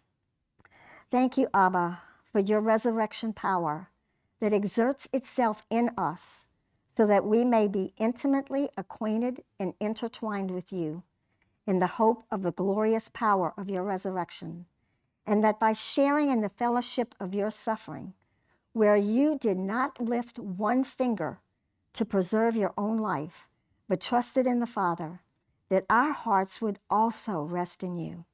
Thank 1.10 1.36
you, 1.36 1.48
Abba, 1.52 2.00
for 2.32 2.40
your 2.40 2.62
resurrection 2.62 3.34
power 3.34 3.90
that 4.40 4.54
exerts 4.54 5.06
itself 5.12 5.66
in 5.68 5.90
us 5.98 6.46
so 6.96 7.06
that 7.06 7.26
we 7.26 7.44
may 7.44 7.68
be 7.68 7.92
intimately 7.98 8.70
acquainted 8.78 9.42
and 9.60 9.74
intertwined 9.80 10.50
with 10.50 10.72
you 10.72 11.02
in 11.66 11.78
the 11.78 11.98
hope 11.98 12.22
of 12.30 12.42
the 12.42 12.52
glorious 12.52 13.10
power 13.12 13.52
of 13.58 13.68
your 13.68 13.82
resurrection, 13.82 14.64
and 15.26 15.42
that 15.44 15.60
by 15.60 15.72
sharing 15.72 16.30
in 16.30 16.40
the 16.40 16.48
fellowship 16.48 17.14
of 17.20 17.34
your 17.34 17.50
suffering, 17.50 18.14
where 18.72 18.96
you 18.96 19.38
did 19.38 19.56
not 19.56 20.00
lift 20.00 20.38
one 20.38 20.82
finger 20.82 21.40
to 21.92 22.04
preserve 22.04 22.56
your 22.56 22.72
own 22.76 22.98
life, 22.98 23.46
but 23.88 24.00
trusted 24.00 24.46
in 24.46 24.60
the 24.60 24.66
Father, 24.66 25.20
that 25.68 25.84
our 25.88 26.12
hearts 26.12 26.60
would 26.60 26.78
also 26.88 27.42
rest 27.42 27.82
in 27.82 27.96
you, 27.96 28.24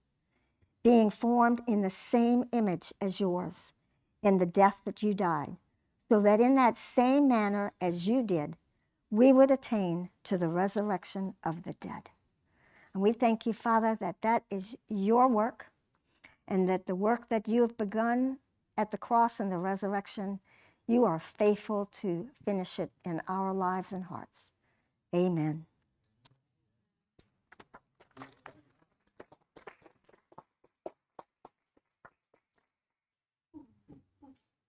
being 0.83 1.11
formed 1.11 1.61
in 1.67 1.83
the 1.83 1.91
same 1.91 2.45
image 2.53 2.93
as 3.01 3.21
yours 3.21 3.73
in 4.23 4.39
the 4.39 4.47
death 4.47 4.79
that 4.85 5.03
you 5.03 5.15
died, 5.15 5.57
so 6.09 6.21
that 6.21 6.41
in 6.41 6.55
that 6.55 6.77
same 6.77 7.29
manner 7.29 7.73
as 7.81 8.09
you 8.09 8.23
did, 8.23 8.57
we 9.11 9.33
would 9.33 9.51
attain 9.51 10.11
to 10.23 10.37
the 10.37 10.49
resurrection 10.49 11.35
of 11.45 11.65
the 11.65 11.75
dead. 11.75 12.11
And 12.93 13.03
we 13.03 13.13
thank 13.13 13.47
you, 13.47 13.53
Father, 13.53 13.97
that 14.01 14.23
that 14.23 14.45
is 14.51 14.77
your 14.89 15.29
work 15.29 15.67
and 16.49 16.69
that 16.69 16.87
the 16.87 16.97
work 16.97 17.31
that 17.31 17.47
you 17.47 17.63
have 17.63 17.79
begun 17.79 18.39
at 18.77 18.91
the 18.91 18.99
cross 18.99 19.41
and 19.41 19.53
the 19.53 19.59
resurrection, 19.59 20.41
you 20.89 21.05
are 21.05 21.21
faithful 21.21 21.87
to 22.01 22.31
finish 22.45 22.81
it 22.81 22.91
in 23.05 23.23
our 23.29 23.55
lives 23.55 23.93
and 23.93 24.07
hearts. 24.07 24.51
Amen. 25.15 25.68